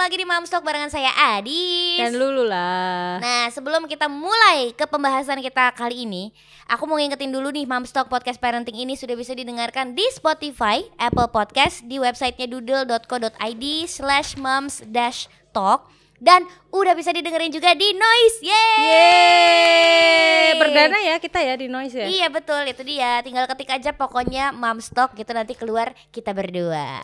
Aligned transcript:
lagi 0.00 0.16
di 0.16 0.24
Mamstok 0.24 0.64
barengan 0.64 0.88
saya 0.88 1.12
Adis 1.36 2.00
Dan 2.00 2.16
Lulu 2.16 2.48
lah. 2.48 3.20
Nah 3.20 3.52
sebelum 3.52 3.84
kita 3.84 4.08
mulai 4.08 4.72
ke 4.72 4.88
pembahasan 4.88 5.44
kita 5.44 5.76
kali 5.76 6.08
ini 6.08 6.32
Aku 6.70 6.86
mau 6.86 6.96
ngingetin 6.96 7.34
dulu 7.34 7.50
nih 7.50 7.66
Mamstok 7.66 8.06
Podcast 8.06 8.38
Parenting 8.38 8.78
ini 8.78 8.94
sudah 8.94 9.18
bisa 9.18 9.34
didengarkan 9.34 9.98
di 9.98 10.06
Spotify, 10.14 10.86
Apple 11.02 11.26
Podcast, 11.34 11.82
di 11.82 11.98
websitenya 11.98 12.46
doodle.co.id 12.46 13.64
slash 13.90 14.38
moms 14.38 14.78
dash 14.86 15.26
talk 15.50 15.90
dan 16.22 16.46
udah 16.70 16.94
bisa 16.94 17.10
didengerin 17.10 17.50
juga 17.50 17.74
di 17.74 17.90
Noise. 17.90 18.38
Yeay! 18.46 18.78
Yeay. 18.86 20.48
Perdana 20.62 20.98
ya 21.02 21.18
kita 21.18 21.42
ya 21.42 21.58
di 21.58 21.66
noise 21.66 21.96
ya. 21.98 22.06
Iya 22.06 22.26
betul 22.30 22.62
itu 22.70 22.86
dia. 22.86 23.18
Tinggal 23.26 23.50
ketik 23.50 23.74
aja 23.74 23.90
pokoknya 23.90 24.54
Mamstok 24.54 25.18
gitu 25.18 25.34
nanti 25.34 25.58
keluar 25.58 25.90
kita 26.14 26.30
berdua. 26.30 27.02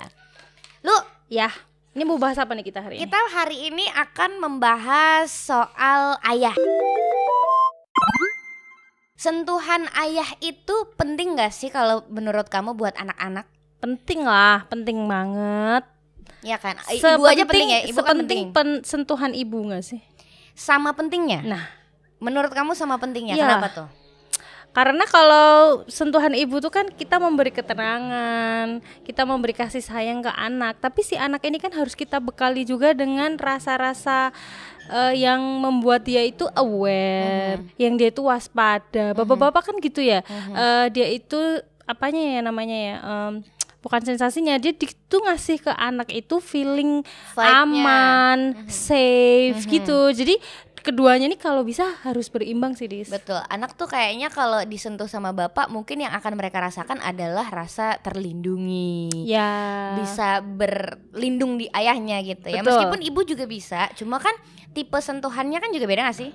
Lu 0.87 0.95
Ya. 1.27 1.51
Ini 1.97 2.05
mau 2.05 2.21
bahas 2.21 2.37
apa 2.37 2.53
nih 2.53 2.61
kita 2.61 2.85
hari 2.85 3.01
ini? 3.01 3.09
kita 3.09 3.21
hari 3.33 3.57
ini 3.73 3.89
akan 3.89 4.37
membahas 4.37 5.33
soal 5.33 6.21
ayah. 6.29 6.53
Sentuhan 9.17 9.89
ayah 9.97 10.29
itu 10.45 10.77
penting 11.01 11.41
gak 11.41 11.57
sih 11.57 11.73
kalau 11.73 12.05
menurut 12.13 12.53
kamu 12.53 12.77
buat 12.77 12.93
anak-anak? 13.01 13.49
Penting 13.81 14.29
lah, 14.29 14.69
penting 14.69 15.09
banget. 15.09 15.89
Ya 16.45 16.61
kan, 16.61 16.77
ibu 16.93 17.25
aja 17.25 17.49
penting 17.49 17.69
ya, 17.73 17.81
ibu 17.89 17.97
kan 18.05 18.21
penting. 18.21 18.53
sepenting 18.53 18.53
pen- 18.53 18.85
sentuhan 18.85 19.33
ibu 19.33 19.57
gak 19.73 19.81
sih? 19.81 20.05
Sama 20.53 20.93
pentingnya. 20.93 21.41
Nah, 21.49 21.65
Menurut 22.17 22.49
kamu 22.49 22.73
sama 22.73 22.97
pentingnya, 22.97 23.37
Iya. 23.37 23.45
kenapa 23.45 23.69
tuh? 23.73 23.89
Karena 24.77 25.09
kalau 25.09 25.49
sentuhan 25.87 26.37
ibu 26.37 26.61
tuh 26.61 26.69
kan 26.69 26.85
kita 26.87 27.17
memberi 27.17 27.49
keterangan, 27.49 28.69
kita 29.01 29.25
memberi 29.25 29.57
kasih 29.57 29.81
sayang 29.81 30.21
ke 30.21 30.29
anak, 30.29 30.77
tapi 30.77 31.01
si 31.01 31.17
anak 31.17 31.41
ini 31.43 31.57
kan 31.57 31.73
harus 31.73 31.97
kita 31.97 32.21
bekali 32.21 32.61
juga 32.63 32.93
dengan 32.93 33.35
rasa-rasa 33.35 34.37
eh, 34.87 35.17
yang 35.17 35.41
membuat 35.41 36.05
dia 36.05 36.21
itu 36.23 36.45
aware, 36.53 37.65
yang 37.77 37.97
dia 37.97 38.13
itu 38.13 38.21
waspada. 38.21 39.17
Bapak-bapak 39.17 39.63
kan 39.65 39.77
gitu 39.81 39.99
ya, 39.99 40.21
Eh, 40.53 40.87
dia 40.91 41.09
itu 41.09 41.41
apanya 41.83 42.21
ya 42.21 42.41
namanya 42.41 42.77
ya? 42.77 42.97
em, 42.99 43.33
bukan 43.79 44.03
sensasinya, 44.05 44.59
dia 44.59 44.71
di- 44.71 44.99
tuh 45.07 45.23
ngasih 45.23 45.63
ke 45.63 45.71
anak 45.71 46.11
itu 46.11 46.37
feeling 46.37 47.07
aman, 47.63 48.39
safe 48.67 49.63
gitu. 49.65 50.11
Jadi 50.13 50.35
keduanya 50.87 51.27
nih 51.27 51.41
kalau 51.43 51.67
bisa 51.67 51.99
harus 52.07 52.31
berimbang 52.31 52.79
sih, 52.79 52.87
Dis. 52.87 53.11
Betul, 53.11 53.43
anak 53.51 53.75
tuh 53.75 53.91
kayaknya 53.91 54.31
kalau 54.31 54.63
disentuh 54.63 55.11
sama 55.11 55.35
bapak 55.35 55.67
mungkin 55.67 56.07
yang 56.07 56.15
akan 56.15 56.39
mereka 56.39 56.63
rasakan 56.63 57.03
adalah 57.03 57.51
rasa 57.51 57.99
terlindungi. 57.99 59.11
Ya. 59.27 59.51
Bisa 59.99 60.39
berlindung 60.47 61.59
di 61.59 61.67
ayahnya 61.75 62.23
gitu 62.23 62.47
ya. 62.47 62.63
Betul. 62.63 62.79
Meskipun 62.79 63.01
ibu 63.03 63.21
juga 63.27 63.45
bisa, 63.51 63.91
cuma 63.99 64.23
kan 64.23 64.33
tipe 64.71 64.95
sentuhannya 65.03 65.59
kan 65.59 65.75
juga 65.75 65.91
beda 65.91 66.07
gak 66.07 66.19
sih? 66.23 66.31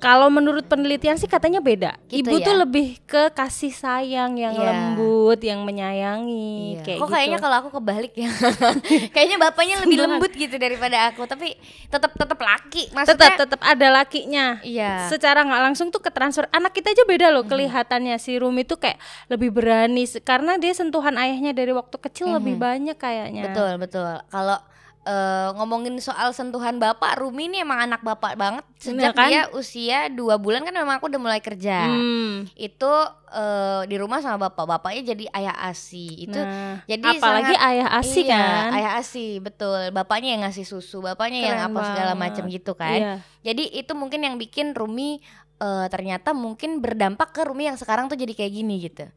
Kalau 0.00 0.32
menurut 0.32 0.64
penelitian 0.64 1.20
sih 1.20 1.28
katanya 1.28 1.60
beda. 1.60 1.92
Gitu 2.08 2.24
Ibu 2.24 2.40
ya? 2.40 2.46
tuh 2.48 2.56
lebih 2.56 3.04
ke 3.04 3.28
kasih 3.36 3.68
sayang 3.68 4.32
yang 4.32 4.56
Iya. 4.56 4.64
lembut, 4.64 5.36
yang 5.44 5.60
menyayangi, 5.60 6.80
Iya. 6.80 6.82
kayak 6.88 6.98
Kok 6.98 7.04
gitu. 7.04 7.14
kayaknya 7.20 7.38
kalau 7.38 7.56
aku 7.60 7.68
kebalik 7.76 8.12
ya. 8.16 8.32
kayaknya 9.12 9.36
bapaknya 9.36 9.76
lebih 9.84 10.00
lembut 10.00 10.32
gitu 10.32 10.56
daripada 10.56 11.12
aku, 11.12 11.28
tapi 11.28 11.52
tetap 11.92 12.16
tetap 12.16 12.40
laki. 12.40 12.88
Maksudnya 12.96 13.36
tetap 13.36 13.44
tetap 13.44 13.60
ada 13.60 13.86
lakinya. 13.92 14.56
Iya. 14.64 15.04
Secara 15.12 15.44
nggak 15.44 15.62
langsung 15.68 15.92
tuh 15.92 16.00
ke 16.00 16.08
transfer. 16.08 16.48
Anak 16.48 16.72
kita 16.72 16.96
aja 16.96 17.04
beda 17.04 17.28
loh 17.28 17.44
kelihatannya 17.44 18.16
si 18.16 18.40
Rumi 18.40 18.64
tuh 18.64 18.80
kayak 18.80 18.96
lebih 19.28 19.52
berani 19.52 20.08
karena 20.24 20.56
dia 20.56 20.72
sentuhan 20.72 21.12
ayahnya 21.20 21.52
dari 21.52 21.76
waktu 21.76 22.00
kecil 22.00 22.40
lebih 22.40 22.56
banyak 22.56 22.96
kayaknya. 22.96 23.52
Betul, 23.52 23.76
betul. 23.76 24.16
Kalau 24.32 24.56
eh, 25.02 25.48
ngomongin 25.54 25.96
soal 25.96 26.30
sentuhan 26.30 26.76
bapak, 26.76 27.16
Rumi 27.16 27.48
ini 27.48 27.60
emang 27.60 27.80
anak 27.82 28.00
bapak 28.00 28.36
banget 28.36 28.64
sejak 28.76 29.12
kan? 29.12 29.28
dia 29.28 29.48
usia 29.50 30.08
dua 30.08 30.36
bulan 30.36 30.60
kan 30.60 30.70
memang 30.70 30.96
aku 30.96 31.08
udah 31.08 31.18
mulai 31.18 31.40
kerja. 31.40 31.88
Hmm. 31.88 32.44
Itu 32.52 32.92
eh, 33.26 33.82
di 33.84 33.96
rumah 33.96 34.20
sama 34.20 34.46
bapak, 34.46 34.64
bapaknya 34.68 35.12
jadi 35.12 35.24
ayah 35.32 35.56
asi. 35.64 36.26
Itu 36.26 36.36
Nah, 36.36 36.84
jadi 36.84 37.16
apalagi 37.16 37.54
sangat- 37.54 37.68
ayah 37.70 37.88
asi 37.94 38.20
iya, 38.20 38.36
kan. 38.36 38.68
ayah 38.74 38.92
asi 38.96 39.24
betul. 39.38 39.80
Bapaknya 39.90 40.28
yang 40.34 40.42
ngasih 40.44 40.64
susu, 40.64 41.00
bapaknya 41.00 41.40
yang 41.42 41.56
Keren 41.58 41.68
apa 41.70 41.80
segala 41.86 42.12
macam 42.14 42.44
gitu 42.46 42.72
kan. 42.74 42.98
Iya. 42.98 43.14
Jadi 43.42 43.64
itu 43.72 43.92
mungkin 43.94 44.20
yang 44.20 44.36
bikin 44.36 44.72
Rumi 44.72 45.20
eh, 45.56 45.86
ternyata 45.88 46.32
mungkin 46.32 46.80
berdampak 46.80 47.32
ke 47.32 47.44
Rumi 47.44 47.68
yang 47.68 47.76
sekarang 47.76 48.08
tuh 48.08 48.16
jadi 48.16 48.32
kayak 48.32 48.52
gini 48.52 48.80
gitu. 48.82 49.08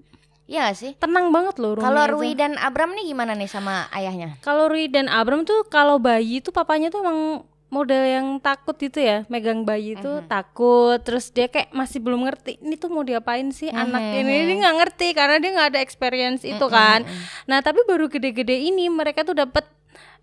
Iya 0.54 0.70
gak 0.70 0.78
sih? 0.78 0.92
Tenang 0.96 1.34
banget 1.34 1.58
loh 1.58 1.74
Rumi. 1.74 1.82
Kalau. 1.82 2.04
Rui 2.14 2.38
dan 2.38 2.54
Abram 2.56 2.94
nih 2.94 3.10
gimana 3.10 3.34
nih 3.34 3.50
sama 3.50 3.90
ayahnya? 3.90 4.38
Kalau 4.40 4.70
Rui 4.70 4.86
dan 4.86 5.10
Abram 5.10 5.42
tuh 5.42 5.66
kalau 5.66 5.98
bayi 5.98 6.40
tuh 6.40 6.54
papanya 6.54 6.94
tuh 6.94 7.02
emang 7.02 7.42
model 7.74 8.06
yang 8.06 8.28
takut 8.38 8.78
gitu 8.78 9.02
ya 9.02 9.26
megang 9.26 9.66
bayi 9.66 9.98
itu 9.98 10.06
Mhm. 10.06 10.30
takut 10.30 11.02
terus 11.02 11.34
dia 11.34 11.50
kayak 11.50 11.74
masih 11.74 11.98
belum 11.98 12.22
ngerti 12.22 12.62
ini 12.62 12.78
tuh 12.78 12.86
mau 12.86 13.02
diapain 13.02 13.50
sih 13.50 13.74
anak 13.74 13.98
Mhm. 14.00 14.20
ini 14.22 14.34
dia 14.46 14.56
nggak 14.62 14.78
ngerti 14.78 15.08
karena 15.12 15.36
dia 15.42 15.52
nggak 15.52 15.70
ada 15.74 15.82
experience 15.82 16.46
itu 16.46 16.62
kan 16.70 17.02
nah 17.44 17.66
tapi 17.66 17.82
baru 17.84 18.06
gede-gede 18.08 18.62
ini 18.62 18.94
mereka 18.94 19.26
tuh 19.26 19.34
dapat 19.34 19.66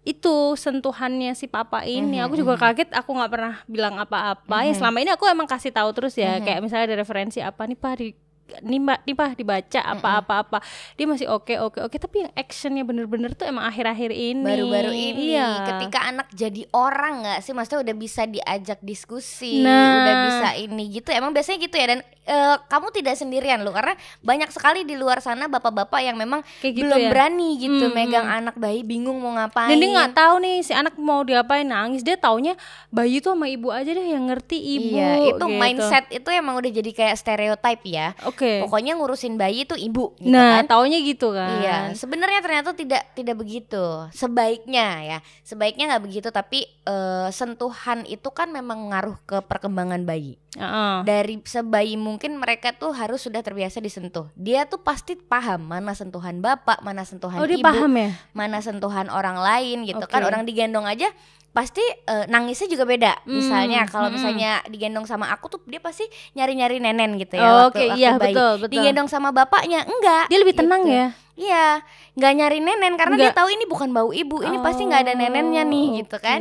itu 0.01 0.55
sentuhannya 0.55 1.35
si 1.35 1.45
papa 1.45 1.83
ini 1.83 2.23
aku 2.23 2.39
juga 2.39 2.55
kaget 2.57 2.95
aku 2.95 3.11
nggak 3.13 3.29
pernah 3.29 3.55
bilang 3.67 3.99
apa-apa 3.99 4.57
ya 4.63 4.73
selama 4.73 5.03
ini 5.03 5.11
aku 5.11 5.27
emang 5.27 5.45
kasih 5.45 5.75
tahu 5.75 5.91
terus 5.91 6.15
ya 6.15 6.39
kayak 6.39 6.63
misalnya 6.63 6.87
ada 6.87 7.03
referensi 7.03 7.43
apa 7.43 7.67
nih 7.67 7.75
pak 7.75 7.95
di 7.99 8.15
nih 8.61 8.83
pak 9.13 9.35
dibaca 9.35 9.81
apa-apa 9.87 10.35
apa 10.41 10.59
dia 10.95 11.05
masih 11.05 11.27
oke 11.27 11.55
oke 11.57 11.79
oke 11.81 11.97
tapi 11.97 12.17
yang 12.21 12.33
actionnya 12.33 12.83
bener-bener 12.83 13.33
tuh 13.33 13.45
emang 13.45 13.65
akhir-akhir 13.65 14.11
ini 14.11 14.43
Baru-baru 14.43 14.91
ini 14.91 15.23
Iya. 15.31 15.69
ketika 15.69 16.05
anak 16.05 16.27
jadi 16.31 16.67
orang 16.71 17.23
nggak 17.23 17.39
sih 17.41 17.53
maksudnya 17.53 17.81
udah 17.83 17.95
bisa 17.95 18.23
diajak 18.25 18.79
diskusi, 18.81 19.61
Nah. 19.61 19.95
udah 19.97 20.15
bisa 20.25 20.49
ini 20.57 20.85
gitu. 20.91 21.11
Emang 21.11 21.31
biasanya 21.31 21.59
gitu 21.61 21.75
ya 21.75 21.87
dan 21.89 22.01
eh, 22.23 22.57
kamu 22.65 22.87
tidak 22.91 23.15
sendirian 23.15 23.61
loh 23.61 23.71
karena 23.71 23.93
banyak 24.21 24.49
sekali 24.49 24.83
di 24.83 24.95
luar 24.95 25.19
sana 25.19 25.47
bapak-bapak 25.47 26.01
yang 26.01 26.15
memang 26.15 26.41
Kayak 26.59 26.75
gitu 26.75 26.85
belum 26.85 27.01
ya. 27.01 27.09
berani 27.09 27.49
gitu 27.57 27.85
Hmm, 27.85 27.95
megang 27.97 28.23
anak 28.25 28.55
bayi 28.55 28.81
bingung 28.81 29.19
mau 29.19 29.33
ngapain. 29.33 29.67
dan 29.69 29.77
dia 29.77 29.91
nggak 29.91 30.13
tahu 30.13 30.35
nih 30.39 30.57
si 30.61 30.73
anak 30.73 30.95
mau 30.97 31.21
diapain 31.21 31.65
nangis 31.65 32.01
dia 32.01 32.15
taunya 32.17 32.55
bayi 32.89 33.19
tuh 33.19 33.35
sama 33.35 33.47
ibu 33.47 33.69
aja 33.69 33.89
deh 33.89 34.07
yang 34.07 34.27
ngerti 34.27 34.57
ibu 34.57 34.95
Iya, 34.95 35.11
itu 35.29 35.43
gitu. 35.43 35.47
mindset 35.51 36.05
itu 36.09 36.29
emang 36.29 36.55
udah 36.57 36.71
jadi 36.71 36.91
kayak 36.93 37.17
stereotype 37.17 37.83
ya. 37.85 38.15
oke 38.23 38.40
Pokoknya 38.41 38.97
ngurusin 38.97 39.37
bayi 39.37 39.69
itu 39.69 39.77
ibu 39.77 40.17
gitu 40.17 40.33
nah 40.33 40.65
kan. 40.65 40.73
taunya 40.73 40.99
gitu 41.05 41.37
kan 41.37 41.61
Iya, 41.61 41.79
sebenarnya 41.93 42.41
ternyata 42.41 42.71
tidak 42.73 43.13
tidak 43.13 43.37
begitu. 43.37 44.09
Sebaiknya 44.17 44.87
ya, 45.05 45.19
sebaiknya 45.45 45.93
nggak 45.95 46.05
begitu. 46.09 46.29
Tapi 46.33 46.65
eh, 46.65 47.29
sentuhan 47.35 48.09
itu 48.09 48.29
kan 48.33 48.49
memang 48.49 48.91
ngaruh 48.91 49.19
ke 49.29 49.37
perkembangan 49.45 50.03
bayi. 50.09 50.41
Heeh. 50.57 51.07
Dari 51.07 51.39
sebayi 51.47 51.95
mungkin 51.95 52.41
mereka 52.41 52.75
tuh 52.75 52.91
harus 52.91 53.23
sudah 53.23 53.39
terbiasa 53.45 53.79
disentuh. 53.79 54.27
Dia 54.35 54.67
tuh 54.67 54.83
pasti 54.83 55.15
paham 55.15 55.71
mana 55.71 55.95
sentuhan 55.95 56.43
bapak, 56.43 56.83
mana 56.83 57.07
sentuhan 57.07 57.39
oh 57.39 57.47
dia 57.47 57.61
ibu, 57.61 57.67
paham 57.71 57.93
ya 57.95 58.11
mana 58.35 58.59
sentuhan 58.59 59.07
orang 59.13 59.39
lain 59.39 59.87
gitu 59.87 60.03
kan. 60.11 60.25
Oke. 60.25 60.29
Orang 60.33 60.43
digendong 60.49 60.89
aja 60.89 61.11
pasti 61.51 61.83
eh, 61.83 62.25
nangisnya 62.27 62.69
juga 62.69 62.85
beda. 62.85 63.13
Hmm, 63.23 63.35
Misalnya 63.37 63.83
kalau 63.87 64.07
hmm. 64.07 64.15
misalnya 64.15 64.51
digendong 64.71 65.05
sama 65.05 65.29
aku 65.29 65.51
tuh 65.51 65.61
dia 65.67 65.79
pasti 65.79 66.07
nyari-nyari 66.33 66.79
nenen 66.79 67.19
gitu 67.19 67.35
ya. 67.35 67.43
Oh, 67.45 67.55
waktu- 67.69 67.83
oke, 67.83 67.85
waktu 67.91 67.99
iya, 67.99 68.11
bayi. 68.15 68.35
betul, 68.35 68.53
betul. 68.61 68.73
Digendong 68.73 69.09
sama 69.11 69.29
bapaknya 69.31 69.83
enggak. 69.83 70.25
dia 70.31 70.39
lebih 70.39 70.55
tenang 70.55 70.83
gitu. 70.87 70.95
ya 70.95 71.09
Iya, 71.41 71.81
nggak 72.15 72.33
nyari 72.37 72.59
nenen 72.61 72.95
karena 72.95 73.17
dia 73.17 73.33
Nggak. 73.33 73.39
tahu 73.41 73.49
ini 73.49 73.65
bukan 73.65 73.89
bau 73.91 74.13
ibu, 74.13 74.45
ini 74.45 74.61
pasti 74.61 74.85
nggak 74.85 75.03
ada 75.03 75.13
nenennya 75.15 75.65
nih 75.65 75.87
Oh, 75.87 75.97
gitu 75.97 76.17
kan. 76.19 76.41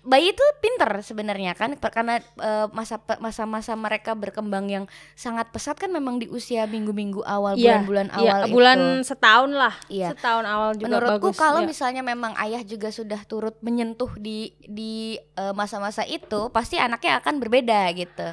Bayi 0.00 0.32
itu 0.32 0.40
pinter 0.64 0.88
sebenarnya 1.04 1.52
kan 1.52 1.76
karena 1.76 2.16
eh, 2.40 2.66
masa 2.72 2.96
masa-masa 3.20 3.76
mereka 3.76 4.16
berkembang 4.16 4.64
yang 4.64 4.84
sangat 5.12 5.52
pesat 5.52 5.76
kan 5.76 5.92
memang 5.92 6.16
di 6.16 6.24
usia 6.26 6.64
minggu-minggu 6.64 7.20
awal 7.20 7.60
Iya, 7.60 7.84
bulan-bulan 7.84 8.06
iya, 8.16 8.32
awal 8.32 8.40
bulan 8.48 8.78
itu. 8.96 9.04
setahun 9.04 9.50
lah 9.52 9.74
Iya. 9.86 10.08
setahun 10.16 10.44
awal 10.46 10.70
juga 10.74 10.86
Menurutku 10.88 11.28
bagus 11.28 11.36
kalau 11.36 11.60
Iya. 11.60 11.68
misalnya 11.68 12.00
memang 12.02 12.32
ayah 12.40 12.64
juga 12.64 12.88
sudah 12.88 13.20
turut 13.22 13.60
menyentuh 13.60 14.08
di 14.16 14.56
di 14.58 14.92
eh, 15.20 15.52
masa-masa 15.52 16.08
itu, 16.08 16.48
pasti 16.48 16.80
anaknya 16.80 17.20
akan 17.20 17.36
berbeda 17.36 17.92
gitu. 17.92 18.32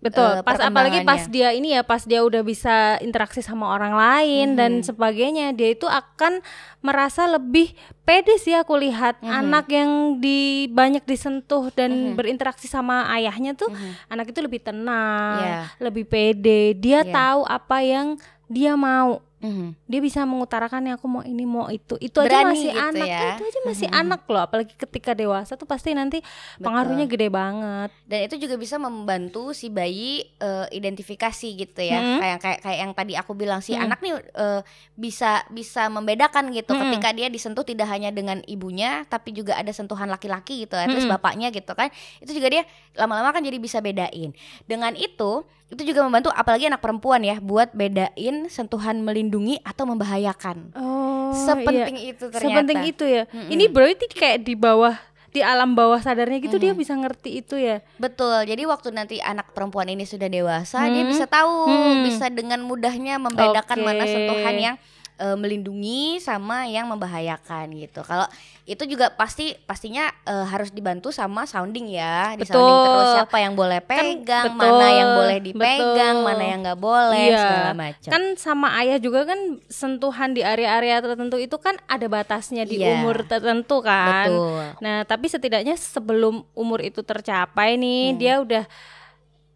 Betul, 0.00 0.40
eh, 0.40 0.42
pas 0.42 0.56
apalagi 0.56 1.04
pas 1.04 1.28
dia 1.28 1.52
ini 1.52 1.76
ya, 1.76 1.84
pas 1.84 2.00
dia 2.08 2.24
udah 2.24 2.40
bisa 2.40 2.96
interaksi 3.04 3.44
sama 3.44 3.68
orang 3.68 3.92
lain 3.92 4.56
dan 4.56 4.80
sebagainya, 4.80 5.52
dia 5.52 5.76
itu 5.76 5.84
akan 5.84 6.40
merasa 6.80 7.28
lebih 7.28 7.76
pede 8.00 8.40
sih 8.40 8.56
aku 8.56 8.80
lihat 8.80 9.20
anak 9.20 9.68
yang 9.68 10.16
di 10.16 10.72
banyak 10.72 11.04
disentuh 11.04 11.68
dan 11.70 12.16
berinteraksi 12.16 12.64
sama 12.64 13.12
ayahnya 13.12 13.52
tuh, 13.52 13.68
anak 14.08 14.32
itu 14.32 14.40
lebih 14.40 14.64
tenang, 14.64 15.36
Iya. 15.38 15.58
lebih 15.78 16.08
pede, 16.08 16.72
dia 16.74 17.04
Iya. 17.04 17.12
tahu 17.12 17.40
apa 17.44 17.84
yang 17.84 18.16
dia 18.48 18.74
mau 18.74 19.20
Mhm. 19.40 19.72
dia 19.84 20.00
bisa 20.00 20.20
mengutarakan 20.22 20.84
ya 20.84 20.92
aku 20.94 21.06
mau 21.06 21.22
ini 21.22 21.42
mau 21.42 21.66
itu 21.66 21.96
itu 21.96 22.12
aja 22.14 22.28
Berani 22.28 22.52
masih 22.52 22.70
gitu 22.70 22.84
anak 22.92 23.08
ya. 23.08 23.20
itu 23.30 23.42
aja 23.42 23.60
masih 23.64 23.88
anak 23.90 24.20
loh 24.22 24.42
apalagi 24.42 24.72
ketika 24.74 25.10
dewasa 25.12 25.56
tuh 25.56 25.64
pasti 25.64 25.90
nanti 25.90 26.20
pengaruhnya 26.56 27.04
gede 27.06 27.26
banget 27.26 27.88
dan 28.04 28.20
itu 28.22 28.36
juga 28.38 28.54
bisa 28.54 28.76
membantu 28.76 29.50
si 29.50 29.66
bayi 29.66 30.28
eh, 30.36 30.66
identifikasi 30.70 31.48
gitu 31.56 31.80
ya 31.80 31.96
Hmm. 31.96 32.18
kayak 32.18 32.38
kayak 32.38 32.58
kayak 32.60 32.78
yang 32.78 32.92
tadi 32.92 33.12
aku 33.14 33.32
bilang 33.32 33.58
si 33.58 33.72
Hmm. 33.72 33.88
anak 33.88 33.98
nih 33.98 34.12
eh, 34.14 34.60
bisa 34.94 35.40
bisa 35.48 35.88
membedakan 35.88 36.52
gitu 36.52 36.70
Hmm. 36.70 36.92
ketika 36.92 37.08
dia 37.10 37.26
disentuh 37.26 37.62
tidak 37.62 37.88
hanya 37.88 38.10
dengan 38.10 38.44
ibunya 38.44 39.02
tapi 39.06 39.32
juga 39.32 39.56
ada 39.56 39.70
sentuhan 39.70 40.06
laki-laki 40.06 40.62
gitu 40.62 40.74
ya 40.74 40.84
terus 40.84 41.04
Hmm. 41.04 41.16
bapaknya 41.16 41.48
gitu 41.48 41.72
kan 41.72 41.88
itu 42.18 42.30
juga 42.30 42.48
dia 42.50 42.62
lama-lama 42.92 43.30
kan 43.30 43.40
jadi 43.40 43.56
bisa 43.56 43.80
bedain 43.80 44.36
dengan 44.64 44.92
itu 44.92 45.42
itu 45.70 45.86
juga 45.86 46.02
membantu 46.02 46.28
apalagi 46.30 46.66
anak 46.66 46.82
perempuan 46.82 47.22
ya 47.22 47.38
buat 47.38 47.70
bedain 47.70 48.50
sentuhan 48.50 48.98
melindungi 49.00 49.29
atau 49.62 49.86
membahayakan 49.86 50.74
oh 50.74 51.30
sepenting 51.30 52.10
itu 52.10 52.26
ternyata 52.26 52.42
sepenting 52.42 52.80
itu 52.84 53.04
ya 53.06 53.22
Mm-mm. 53.26 53.48
ini 53.48 53.64
berarti 53.66 54.10
kayak 54.10 54.42
di 54.42 54.54
bawah 54.54 54.98
di 55.30 55.38
alam 55.38 55.78
bawah 55.78 56.02
sadarnya 56.02 56.42
gitu 56.42 56.58
dia 56.58 56.74
bisa 56.74 56.90
ngerti 56.90 57.38
itu 57.38 57.54
ya 57.54 57.86
Betul. 58.02 58.50
Jadi 58.50 58.66
waktu 58.66 58.90
nanti 58.90 59.22
anak 59.22 59.54
perempuan 59.54 59.86
ini 59.86 60.02
sudah 60.02 60.26
dewasa, 60.26 60.90
dia 60.90 61.06
Hmm. 61.06 61.06
bisa 61.06 61.30
tahu, 61.30 61.70
Hmm. 61.70 62.02
bisa 62.02 62.26
dengan 62.26 62.58
mudahnya 62.66 63.14
membedakan 63.14 63.78
Oke. 63.78 63.86
mana 63.86 64.10
sentuhan 64.10 64.56
yang 64.58 64.76
eh, 65.20 65.36
melindungi 65.36 66.16
sama 66.18 66.64
yang 66.64 66.88
membahayakan 66.88 67.68
gitu. 67.76 68.00
Kalau 68.00 68.24
itu 68.64 68.86
juga 68.86 69.10
pasti 69.10 69.52
pastinya 69.60 70.08
eh, 70.24 70.46
harus 70.46 70.70
dibantu 70.70 71.10
sama 71.10 71.44
sounding 71.44 71.92
ya, 71.92 72.32
di 72.34 72.42
sounding 72.42 72.64
Betul. 72.72 72.86
terus 72.88 73.08
siapa 73.14 73.36
yang 73.36 73.52
boleh 73.52 73.80
pegang, 73.82 74.46
betul, 74.50 74.56
mana 74.56 74.86
yang 74.88 75.10
boleh 75.14 75.38
dipegang, 75.38 76.16
betul. 76.16 76.26
mana 76.26 76.44
yang 76.46 76.58
nggak 76.62 76.80
boleh, 76.80 77.24
Iya. 77.28 77.42
segala 77.42 77.72
macam. 77.74 78.08
kan 78.08 78.22
sama 78.34 78.68
ayah 78.80 78.96
juga 78.96 79.20
kan 79.26 79.40
sentuhan 79.66 80.30
di 80.32 80.40
area-area 80.40 80.98
tertentu 80.98 81.36
itu 81.36 81.56
kan 81.56 81.76
ada 81.84 82.06
batasnya 82.06 82.64
di 82.64 82.80
Iya. 82.80 82.96
umur 82.96 83.22
tertentu 83.24 83.82
kan 83.82 84.30
Betul. 84.30 84.64
Nah, 84.80 85.04
tapi 85.04 85.26
setidaknya 85.26 85.74
sebelum 85.76 86.46
umur 86.54 86.80
itu 86.80 87.02
tercapai 87.02 87.76
nih, 87.76 88.02
Hmm. 88.10 88.18
dia 88.18 88.34
udah 88.38 88.64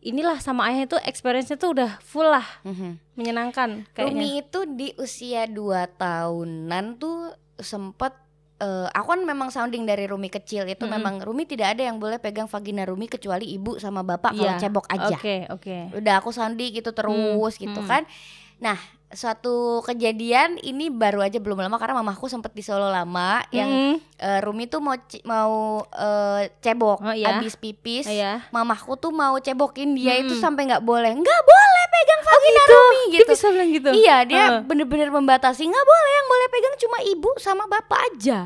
inilah 0.05 0.37
sama 0.39 0.69
ayah 0.69 0.85
itu 0.85 0.97
experience-nya 1.01 1.57
tuh 1.57 1.73
udah 1.73 1.97
full 1.99 2.27
lah, 2.27 2.45
Mhm. 2.63 3.01
menyenangkan 3.15 3.89
kayaknya. 3.91 4.05
Rumi 4.07 4.29
itu 4.39 4.61
di 4.71 4.89
usia 4.97 5.49
2 5.49 5.89
tahunan 5.91 6.85
tuh 6.97 7.33
sempet 7.57 8.13
eh, 8.57 8.87
aku 8.89 9.07
kan 9.11 9.21
memang 9.21 9.51
sounding 9.51 9.83
dari 9.83 10.07
Rumi 10.07 10.31
kecil 10.31 10.63
itu 10.65 10.79
Mm-mm. 10.81 10.95
memang 10.95 11.15
Rumi 11.19 11.43
tidak 11.43 11.75
ada 11.75 11.83
yang 11.85 11.99
boleh 11.99 12.23
pegang 12.23 12.47
vagina 12.47 12.87
Rumi 12.87 13.11
kecuali 13.11 13.51
ibu 13.51 13.77
sama 13.77 14.01
bapak 14.01 14.31
kalau 14.33 14.47
Iya. 14.47 14.61
cebok 14.63 14.87
aja. 14.87 15.17
Oke, 15.19 15.37
oke. 15.51 15.77
Udah 15.99 16.23
aku 16.23 16.31
sounding 16.31 16.71
gitu 16.73 16.95
terus 16.95 17.59
gitu 17.59 17.75
hmm. 17.75 17.89
kan. 17.91 18.07
Nah, 18.63 18.79
suatu 19.15 19.55
kejadian 19.81 20.59
ini 20.59 20.87
baru 20.87 21.19
aja 21.21 21.39
belum 21.39 21.57
lama 21.57 21.75
karena 21.75 21.97
mamaku 21.97 22.27
sempet 22.27 22.51
di 22.51 22.61
Solo 22.61 22.87
lama 22.87 23.41
yang 23.49 23.67
Mm, 23.67 23.95
eh, 24.17 24.39
Rumi 24.39 24.67
tuh 24.67 24.79
mau 24.79 24.95
mau 25.25 25.55
eh, 25.89 26.51
cebok 26.59 26.99
Oh, 27.01 27.11
iya. 27.11 27.33
habis 27.33 27.55
pipis. 27.55 28.05
iya. 28.05 28.43
Mamaku 28.51 28.95
tuh 28.95 29.11
mau 29.11 29.35
cebokin 29.37 29.95
dia 29.95 30.15
itu 30.17 30.31
Mm-mm. 30.31 30.43
sampai 30.43 30.67
nggak 30.67 30.83
boleh. 30.83 31.11
nggak 31.11 31.43
boleh 31.45 31.85
pegang 31.89 32.23
vagina 32.23 32.63
Rumi 32.65 33.01
Dia 33.05 33.15
gitu. 33.17 33.31
bisa 33.31 33.47
bilang 33.49 33.71
gitu. 33.71 33.91
Iya 33.93 34.17
dia 34.25 34.45
bener-bener 34.61 35.09
membatasi 35.09 35.63
nggak 35.63 35.87
boleh 35.87 36.13
yang 36.13 36.27
boleh 36.27 36.47
pegang 36.49 36.77
cuma 36.77 36.99
ibu 37.01 37.31
sama 37.39 37.65
bapak 37.65 37.99
aja. 38.11 38.39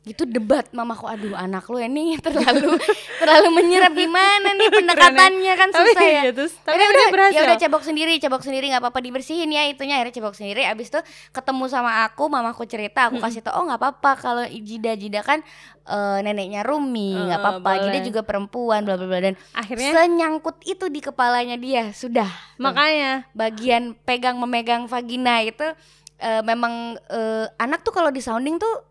Gitu 0.00 0.24
debat 0.24 0.64
mamaku 0.70 1.04
aduh 1.04 1.36
anak 1.36 1.68
lu 1.68 1.76
ini 1.76 2.16
terlalu 2.24 2.72
terlalu 3.20 3.48
menyerap 3.52 3.92
gimana 3.92 4.48
nih 4.50 4.72
pendekatannya 4.80 5.52
kan 5.54 5.68
Tapi 5.68 5.92
susah 5.92 6.00
ya. 6.02 6.22
iya, 6.24 6.32
terus- 6.32 6.56
tapi 6.56 6.80
udah, 6.80 7.08
berhasil. 7.12 7.36
ya 7.36 7.40
udah 7.44 7.58
cebok 7.58 7.82
sendiri, 7.82 8.12
cebok 8.16 8.40
sendiri 8.40 8.64
nggak 8.66 8.80
apa-apa 8.80 8.96
dibersihin 8.98 9.46
ya 9.46 9.68
itunya 9.68 10.00
akhirnya 10.00 10.16
cebok 10.16 10.32
sendiri. 10.32 10.64
Abis 10.64 10.88
itu 10.88 11.00
ketemu 11.30 11.64
sama 11.66 12.02
aku, 12.02 12.26
mamaku 12.26 12.64
cerita, 12.64 13.06
aku 13.06 13.20
kasih 13.20 13.44
tau 13.44 13.60
oh 13.60 13.68
nggak 13.68 13.76
apa-apa 13.76 14.10
kalau 14.16 14.44
jida 14.48 14.94
jida 14.94 15.20
kan 15.20 15.44
eh, 15.82 16.18
neneknya 16.22 16.64
Rumi 16.64 17.20
nggak 17.20 17.36
Eh, 17.36 17.44
apa-apa. 17.44 17.70
Jida 17.82 18.00
juga 18.00 18.20
perempuan 18.22 18.80
bla 18.82 18.96
bla 18.96 19.04
bla 19.04 19.20
dan 19.20 19.34
Akhirnya 19.52 19.92
senyangkut 19.92 20.64
itu 20.64 20.88
di 20.88 21.00
kepalanya 21.00 21.54
dia 21.54 21.92
sudah 21.92 22.28
makanya 22.56 23.28
bagian 23.32 23.92
pegang 24.00 24.36
memegang 24.36 24.84
vagina 24.84 25.40
itu 25.40 25.68
eh, 26.16 26.40
memang 26.40 26.72
eh, 27.04 27.46
anak 27.56 27.80
tuh 27.80 27.92
kalau 27.92 28.08
di 28.08 28.20
sounding 28.20 28.56
tuh 28.56 28.88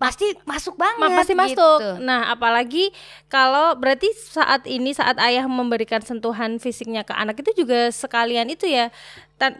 pasti 0.00 0.32
masuk 0.48 0.80
banget 0.80 1.12
pasti 1.12 1.36
gitu. 1.36 1.44
masuk. 1.44 1.78
Nah, 2.00 2.32
apalagi 2.32 2.88
kalau 3.28 3.76
berarti 3.76 4.08
saat 4.16 4.64
ini 4.64 4.96
saat 4.96 5.20
ayah 5.20 5.44
memberikan 5.44 6.00
sentuhan 6.00 6.56
fisiknya 6.56 7.04
ke 7.04 7.12
anak 7.12 7.44
itu 7.44 7.52
juga 7.52 7.92
sekalian 7.92 8.48
itu 8.48 8.64
ya 8.64 8.88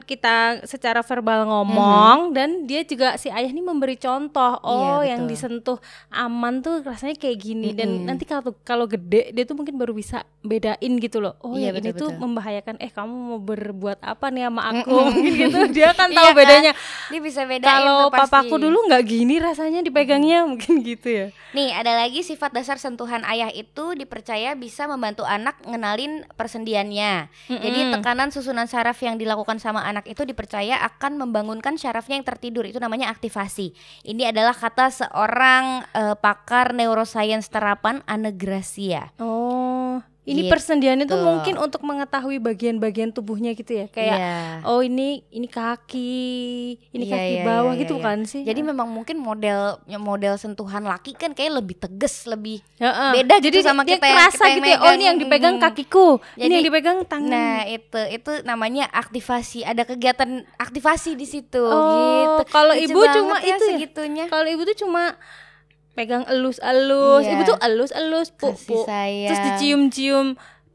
kita 0.01 0.37
secara 0.63 1.01
verbal 1.01 1.45
ngomong 1.45 2.31
dan 2.31 2.65
dia 2.65 2.83
juga 2.83 3.17
si 3.17 3.29
ayah 3.29 3.47
ini 3.47 3.61
memberi 3.61 3.97
contoh. 3.97 4.61
Oh, 4.61 5.01
Iya, 5.01 5.15
yang 5.15 5.21
betul. 5.25 5.33
disentuh 5.33 5.79
aman 6.11 6.61
tuh 6.61 6.81
rasanya 6.81 7.15
kayak 7.15 7.39
gini 7.39 7.73
dan 7.73 7.89
Mm-mm. 7.95 8.05
nanti 8.05 8.25
kalau 8.25 8.53
kalau 8.61 8.85
gede 8.85 9.31
dia 9.31 9.45
tuh 9.45 9.55
mungkin 9.55 9.75
baru 9.75 9.93
bisa 9.93 10.21
bedain 10.41 10.77
gitu 10.97 11.19
loh. 11.19 11.39
Oh, 11.39 11.55
Iya, 11.55 11.71
yang 11.71 11.81
ini 11.81 11.95
tuh 11.95 12.13
membahayakan 12.13 12.77
eh 12.77 12.91
kamu 12.91 13.15
mau 13.15 13.39
berbuat 13.39 14.01
apa 14.01 14.27
nih 14.29 14.45
sama 14.45 14.63
aku 14.67 14.91
mungkin 15.09 15.33
gitu. 15.39 15.59
Dia 15.71 15.91
kan 15.93 16.11
Iya 16.13 16.19
tahu 16.19 16.27
kan? 16.27 16.37
bedanya. 16.37 16.73
dia 17.07 17.21
bisa 17.21 17.41
bedain 17.43 17.63
Kalau 17.63 18.11
papaku 18.11 18.57
dulu 18.57 18.79
nggak 18.85 19.05
gini 19.05 19.39
rasanya 19.39 19.81
dipegangnya 19.81 20.43
mungkin 20.43 20.83
gitu 20.83 21.09
ya. 21.09 21.27
nih 21.51 21.71
ada 21.73 21.95
lagi 21.97 22.21
sifat 22.21 22.51
dasar 22.53 22.75
sentuhan 22.77 23.23
ayah 23.25 23.49
itu 23.49 23.95
dipercaya 23.95 24.55
bisa 24.55 24.87
membantu 24.87 25.23
anak 25.23 25.55
ngenalin 25.63 26.27
persendiannya 26.31 27.31
jadi 27.49 27.79
Mm-mm. 27.85 27.93
tekanan 27.93 28.29
susunan 28.29 28.67
saraf 28.67 28.99
yang 28.99 29.15
dilakukan 29.15 29.57
sama 29.57 29.70
anak 29.79 30.11
itu 30.11 30.27
dipercaya 30.27 30.83
akan 30.83 31.23
membangunkan 31.23 31.79
syarafnya 31.79 32.19
yang 32.19 32.27
tertidur. 32.27 32.67
Itu 32.67 32.83
namanya 32.83 33.15
aktivasi. 33.15 33.71
Ini 34.03 34.35
adalah 34.35 34.59
kata 34.59 34.91
seorang 34.91 35.87
eh, 35.95 36.17
pakar 36.19 36.75
neuroscience 36.75 37.47
terapan 37.47 38.03
Anne 38.11 38.35
Gracia 38.35 39.13
Oh, 39.21 40.01
ini 40.23 40.45
Gitu. 40.45 40.53
persendian 40.53 41.01
itu 41.01 41.17
mungkin 41.17 41.57
untuk 41.57 41.81
mengetahui 41.81 42.37
bagian-bagian 42.39 43.09
tubuhnya 43.09 43.51
gitu 43.53 43.73
ya, 43.75 43.87
kayak 43.89 44.15
Iya. 44.15 44.37
oh 44.63 44.79
ini 44.79 45.25
ini 45.29 45.49
kaki, 45.49 46.13
ini 46.89 47.05
Iya, 47.05 47.13
kaki 47.17 47.33
iya, 47.33 47.43
bawah 47.43 47.73
iya, 47.73 47.81
gitu 47.81 47.95
iya. 47.97 48.05
kan 48.05 48.19
sih? 48.23 48.43
Jadi 48.45 48.61
memang 48.61 48.85
mungkin 48.87 49.17
model 49.17 49.81
model 49.97 50.37
sentuhan 50.37 50.85
laki 50.85 51.17
kan 51.17 51.33
kayak 51.33 51.57
lebih 51.57 51.77
tegas, 51.79 52.29
lebih 52.29 52.61
Heeh. 52.77 53.11
beda 53.17 53.41
gitu 53.41 53.59
Jadi 53.59 53.65
sama 53.65 53.83
dia 53.83 53.97
kita 53.97 54.07
yang- 54.07 54.17
kerasa 54.21 54.37
kita 54.37 54.47
yang 54.47 54.57
gitu 54.59 54.69
ya. 54.71 54.79
Oh 54.79 54.93
ini 54.93 55.05
yang 55.05 55.19
dipegang 55.19 55.57
Mm. 55.57 55.63
kakiku, 55.63 56.09
ini 56.11 56.21
Jadi- 56.39 56.53
yang 56.53 56.65
dipegang 56.65 56.99
tangan. 57.05 57.31
Nah, 57.31 57.59
itu 57.65 58.01
itu 58.11 58.33
namanya 58.45 58.85
aktivasi. 58.93 59.65
Ada 59.65 59.83
kegiatan 59.85 60.31
aktivasi 60.57 61.17
di 61.17 61.25
situ 61.25 61.65
Oh, 61.65 61.81
gitu. 62.39 62.53
kalau 62.53 62.77
ibu 62.77 63.01
cuma 63.09 63.41
ya 63.41 63.57
itu 63.57 64.03
ya? 64.05 64.27
Kalau 64.29 64.45
ibu 64.45 64.63
tuh 64.65 64.77
cuma 64.79 65.17
pegang 65.93 66.25
elus-elus, 66.25 67.23
Iya. 67.23 67.33
ibu 67.33 67.43
tuh 67.45 67.59
elus-elus, 67.59 68.29
sayang. 68.87 69.27
terus 69.27 69.41
dicium-cium, 69.45 70.27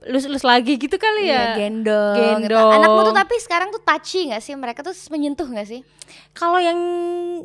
elus-elus 0.04 0.44
lagi 0.44 0.76
gitu 0.76 0.96
kali 0.96 1.26
Iya, 1.26 1.34
ya. 1.34 1.46
gendong. 1.58 2.16
gitu. 2.16 2.46
Gendong. 2.46 2.72
Anakmu 2.74 3.02
tuh 3.04 3.16
tapi 3.16 3.36
sekarang 3.40 3.70
tuh 3.70 3.82
touchy 3.82 4.30
nggak 4.30 4.40
sih? 4.40 4.54
Mereka 4.54 4.80
tuh 4.80 4.94
menyentuh 5.10 5.46
nggak 5.46 5.66
sih? 5.66 5.82
Kalau 6.32 6.62
yang 6.62 6.78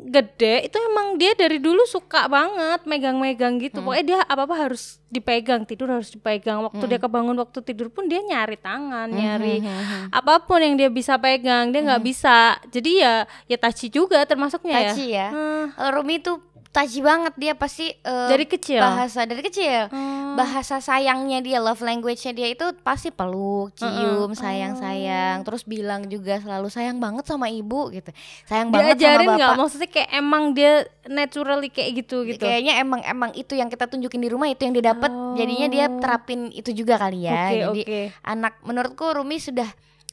gede 0.05 0.61
itu 0.63 0.77
emang 0.83 1.17
dia 1.17 1.33
dari 1.33 1.57
dulu 1.57 1.81
suka 1.83 2.27
banget 2.27 2.85
megang-megang 2.85 3.57
gitu. 3.57 3.81
Hmm. 3.81 3.89
Pokoknya 3.89 4.05
dia 4.05 4.19
apa-apa 4.21 4.55
harus 4.59 5.01
dipegang, 5.07 5.65
tidur 5.65 5.89
harus 5.89 6.13
dipegang. 6.13 6.61
Waktu 6.61 6.77
Hmm. 6.79 6.91
dia 6.91 6.99
kebangun 6.99 7.33
waktu 7.35 7.59
tidur 7.61 7.89
pun 7.89 8.05
dia 8.05 8.21
nyari 8.21 8.55
tangan, 8.55 9.09
nyari 9.09 9.65
apa 10.09 10.33
pun 10.39 10.61
yang 10.61 10.75
dia 10.75 10.87
bisa 10.87 11.17
pegang, 11.17 11.73
dia 11.73 11.81
Hmm. 11.81 11.87
nggak 11.89 12.03
bisa. 12.03 12.61
Jadi 12.67 13.01
ya 13.01 13.13
ya 13.47 13.57
touchy 13.57 13.89
juga 13.89 14.21
termasuknya 14.23 14.93
Touchy 14.93 15.09
ya. 15.09 15.17
ya. 15.17 15.27
Hmm. 15.31 15.65
Rumi 15.91 16.21
tuh 16.21 16.37
touchy 16.71 17.03
banget 17.03 17.35
dia 17.35 17.53
pasti 17.53 17.91
eh, 17.91 18.27
Dari 18.31 18.47
kecil. 18.47 18.79
bahasa 18.79 19.27
dari 19.27 19.43
kecil. 19.43 19.91
Hmm. 19.91 20.39
bahasa 20.39 20.79
sayangnya 20.79 21.43
dia 21.43 21.59
love 21.59 21.83
language-nya 21.83 22.31
dia 22.31 22.47
itu 22.47 22.63
pasti 22.87 23.11
peluk, 23.11 23.75
cium, 23.75 24.31
sayang-sayang, 24.31 25.43
terus 25.43 25.67
bilang 25.67 26.07
juga 26.07 26.39
selalu 26.39 26.71
sayang 26.71 27.03
banget 27.03 27.27
sama 27.27 27.51
ibu 27.51 27.91
gitu. 27.91 28.15
Sayang 28.47 28.71
banget 28.71 28.95
Diajarin 28.95 29.27
sama 29.27 29.35
bapak. 29.35 29.55
Maksudnya 29.59 29.89
kayak 29.91 30.09
emang 30.15 30.43
dia 30.55 30.71
naturally 31.11 31.67
kayak 31.67 31.91
gitu 32.07 32.23
gitu. 32.23 32.39
Kayaknya 32.39 32.79
emang 32.79 33.03
emang 33.03 33.31
itu 33.35 33.59
yang 33.59 33.67
kita 33.67 33.91
tunjukin 33.91 34.23
di 34.23 34.31
rumah 34.31 34.47
itu 34.47 34.63
yang 34.63 34.71
didapat. 34.71 35.11
Oh. 35.11 35.35
Jadinya 35.35 35.67
dia 35.67 35.85
terapin 35.99 36.47
itu 36.55 36.71
juga 36.71 36.95
kali 36.95 37.27
ya. 37.27 37.35
Oke, 37.35 37.59
Jadi 37.59 37.81
oke. 37.83 37.99
anak 38.23 38.53
menurutku 38.63 39.05
Rumi 39.11 39.35
sudah 39.35 39.67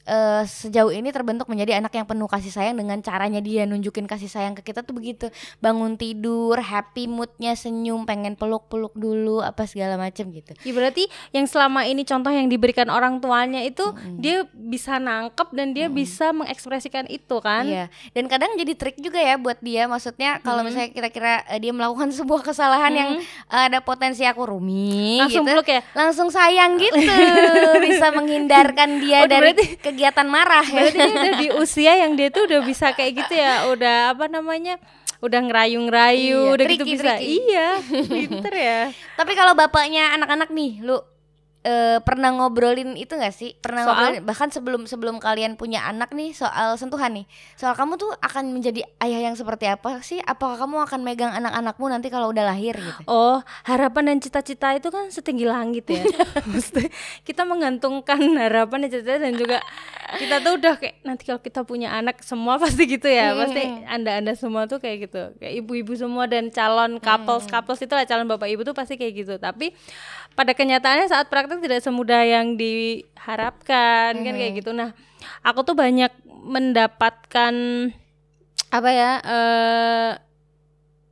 eh, 0.09 0.43
sejauh 0.43 0.89
ini 0.89 1.09
terbentuk 1.09 1.45
menjadi 1.45 1.77
anak 1.77 1.93
yang 1.93 2.03
penuh 2.03 2.25
kasih 2.25 2.49
sayang 2.49 2.75
dengan 2.75 2.97
caranya 2.99 3.37
dia 3.37 3.63
nunjukin 3.63 4.03
kasih 4.03 4.25
sayang 4.25 4.53
ke 4.53 4.65
kita 4.65 4.81
tuh 4.81 4.91
begitu. 4.91 5.29
Bangun 5.59 5.93
tidur 5.93 6.57
happy 6.57 7.05
moodnya 7.05 7.53
senyum 7.53 8.03
pengen 8.03 8.33
peluk-peluk 8.33 8.91
dulu 8.93 9.39
apa 9.39 9.63
segala 9.63 9.95
macem 9.95 10.27
gitu. 10.29 10.57
Ya 10.59 10.73
berarti 10.73 11.05
yang 11.29 11.45
selama 11.45 11.85
ini 11.85 12.01
contoh 12.01 12.29
yang 12.29 12.47
diberikan 12.47 12.89
orang 12.89 13.19
tuanya 13.19 13.61
itu 13.61 13.85
dia 14.17 14.49
bisa 14.49 14.97
nangkep 14.97 15.47
dan 15.51 15.71
dia 15.71 15.85
bisa 15.87 16.31
mengekspresikan 16.31 17.05
itu 17.05 17.37
kan? 17.37 17.63
Iya, 17.63 17.85
dan 18.11 18.25
kadang 18.25 18.55
jadi 18.55 18.73
trik 18.73 18.97
juga 18.97 19.19
ya 19.19 19.35
buat 19.35 19.59
dia. 19.59 19.85
Maksudnya 19.85 20.39
kalau 20.39 20.63
misalnya 20.63 20.89
kira-kira 20.89 21.45
eh, 21.45 21.59
dia 21.59 21.69
melakukan 21.69 22.09
sebuah 22.17 22.41
kesalahan 22.41 22.89
yang 22.91 23.09
eh, 23.21 23.63
ada 23.67 23.77
potensi 23.79 24.23
aku 24.23 24.47
rumi, 24.47 25.19
Langsung 25.19 25.43
gitu, 25.43 25.53
peluk 25.53 25.69
ya? 25.69 25.81
langsung 25.93 26.27
sayang 26.29 26.75
gitu, 26.75 26.97
bisa 27.85 28.09
menghindarkan 28.09 28.89
dia 28.97 29.19
Oh, 29.19 29.27
dari 29.27 29.51
berarti- 29.51 29.77
kegiatan 29.99 30.23
marah 30.25 30.63
ya. 30.63 30.73
berarti 30.87 30.95
dia 30.97 31.11
udah 31.11 31.33
di 31.35 31.49
usia 31.63 31.93
yang 31.99 32.15
dia 32.15 32.31
tuh 32.31 32.47
udah 32.47 32.63
bisa 32.63 32.95
kayak 32.95 33.19
gitu 33.19 33.33
ya 33.35 33.67
udah 33.67 34.15
apa 34.15 34.31
namanya 34.31 34.79
udah 35.19 35.39
ngerayu-ngerayu 35.43 36.39
Iya, 36.39 36.53
udah 36.55 36.65
gitu 36.65 36.75
tricky, 36.79 36.91
bisa 36.95 37.11
tricky. 37.11 37.27
iya 37.43 37.67
pinter 38.07 38.53
ya 38.55 38.79
Tapi 39.19 39.31
kalau 39.35 39.51
bapaknya 39.51 40.15
anak-anak 40.15 40.47
nih, 40.47 40.79
lu 40.79 40.95
eh, 41.63 41.99
pernah 41.99 42.31
ngobrolin 42.31 42.95
itu 42.95 43.11
gak 43.19 43.35
sih? 43.35 43.51
Pernah 43.59 43.83
Soal? 43.83 43.91
ngobrolin 43.91 44.23
bahkan 44.23 44.49
sebelum 44.51 44.81
sebelum 44.87 45.15
kalian 45.19 45.59
punya 45.59 45.83
anak 45.83 46.15
nih 46.15 46.31
soal 46.31 46.79
sentuhan 46.79 47.11
nih. 47.11 47.25
Soal 47.59 47.75
kamu 47.75 47.99
tuh 47.99 48.11
akan 48.23 48.55
menjadi 48.55 48.85
ayah 49.03 49.31
yang 49.31 49.35
seperti 49.35 49.67
apa 49.67 49.99
sih? 50.05 50.23
Apakah 50.23 50.67
kamu 50.67 50.83
akan 50.87 50.99
megang 51.03 51.31
anak-anakmu 51.33 51.85
nanti 51.89 52.07
kalau 52.07 52.31
udah 52.31 52.47
lahir 52.47 52.77
gitu? 52.77 53.01
Oh, 53.07 53.41
harapan 53.67 54.15
dan 54.15 54.17
cita-cita 54.23 54.75
itu 54.75 54.87
kan 54.91 55.09
setinggi 55.09 55.49
langit 55.49 55.89
ya. 55.89 56.03
Mesti 56.51 56.87
kita 57.25 57.43
menggantungkan 57.43 58.19
harapan 58.37 58.85
dan 58.85 58.89
cita-cita 58.93 59.19
dan 59.25 59.33
juga 59.35 59.57
kita 60.19 60.35
tuh 60.41 60.53
udah 60.59 60.73
kayak 60.79 60.95
nanti 61.05 61.23
kalau 61.25 61.41
kita 61.41 61.61
punya 61.65 61.89
anak 61.95 62.21
semua 62.21 62.55
pasti 62.63 62.85
gitu 62.85 63.09
ya. 63.09 63.33
Pasti 63.33 63.63
Anda-anda 63.89 64.37
semua 64.37 64.69
tuh 64.69 64.77
kayak 64.77 65.09
gitu. 65.09 65.21
Kayak 65.41 65.53
ibu-ibu 65.65 65.93
semua 65.97 66.29
dan 66.29 66.53
calon 66.53 67.01
couples 67.01 67.49
couples 67.49 67.81
itu 67.81 67.93
lah 67.93 68.05
calon 68.05 68.29
bapak 68.29 68.47
ibu 68.53 68.61
tuh 68.61 68.77
pasti 68.77 68.95
kayak 68.95 69.13
gitu. 69.25 69.33
Tapi 69.41 69.73
pada 70.37 70.53
kenyataannya 70.53 71.09
saat 71.09 71.25
praktek 71.27 71.48
tidak 71.57 71.81
semudah 71.81 72.21
yang 72.21 72.53
diharapkan 72.53 74.13
kan 74.13 74.33
kayak 74.37 74.61
gitu. 74.61 74.69
Nah, 74.69 74.93
aku 75.41 75.65
tuh 75.65 75.73
banyak 75.73 76.13
mendapatkan 76.29 77.53
apa 78.69 78.89
ya 78.93 79.11
eh 79.25 80.11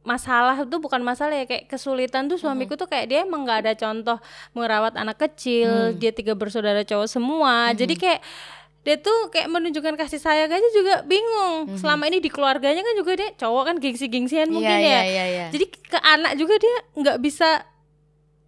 masalah 0.08 0.56
itu 0.64 0.78
bukan 0.80 1.04
masalah 1.04 1.36
ya 1.36 1.44
kayak 1.44 1.68
kesulitan 1.68 2.32
tuh 2.32 2.40
suamiku 2.40 2.80
tuh 2.80 2.88
kayak 2.88 3.12
dia 3.12 3.20
emang 3.28 3.44
nggak 3.44 3.60
ada 3.68 3.74
contoh 3.76 4.18
merawat 4.56 4.96
anak 4.96 5.20
kecil 5.20 5.92
dia 6.00 6.16
tiga 6.16 6.32
bersaudara 6.32 6.88
cowok 6.88 7.08
semua. 7.12 7.76
Jadi 7.76 8.00
kayak 8.00 8.24
dia 8.88 8.96
tuh 8.96 9.28
kayak 9.36 9.52
menunjukkan 9.52 10.00
kasih 10.00 10.24
sayang 10.24 10.48
aja 10.48 10.70
juga 10.72 11.04
bingung. 11.04 11.76
Selama 11.76 12.08
ini 12.08 12.24
di 12.24 12.32
keluarganya 12.32 12.88
kan 12.88 12.96
juga 12.96 13.20
dia 13.20 13.30
cowok 13.36 13.64
kan 13.68 13.76
gengsi-gengsian 13.84 14.48
mungkin 14.48 14.80
ya. 14.80 15.04
iya, 15.04 15.26
iya. 15.28 15.46
jadi 15.52 15.66
ke 15.68 16.00
anak 16.00 16.40
juga 16.40 16.56
dia 16.56 16.76
nggak 16.96 17.18
bisa 17.20 17.68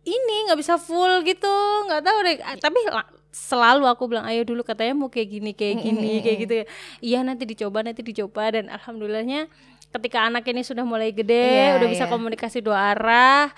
ini 0.04 0.36
nggak 0.48 0.60
bisa 0.60 0.76
full 0.78 1.24
gitu. 1.24 1.56
Nggak 1.88 2.02
tahu 2.04 2.18
deh. 2.24 2.36
Ah, 2.42 2.56
tapi 2.56 2.80
la- 2.88 3.10
selalu 3.30 3.86
aku 3.86 4.10
bilang 4.10 4.26
ayo 4.26 4.42
dulu 4.42 4.66
katanya 4.66 4.98
mau 4.98 5.08
kayak 5.08 5.30
gini 5.30 5.52
kayak 5.54 5.76
gini 5.80 6.20
kayak 6.26 6.38
gitu 6.44 6.54
ya. 6.54 6.66
Iya 7.00 7.20
nanti 7.24 7.44
dicoba 7.46 7.86
nanti 7.86 8.02
dicoba. 8.02 8.50
Dan 8.50 8.68
alhamdulillahnya 8.70 9.46
ketika 9.90 10.26
anak 10.26 10.46
ini 10.46 10.62
sudah 10.62 10.86
mulai 10.86 11.10
gede 11.10 11.34
Iya, 11.74 11.82
udah 11.82 11.88
bisa 11.90 12.06
iya. 12.06 12.12
komunikasi 12.14 12.62
dua 12.62 12.94
arah 12.94 13.50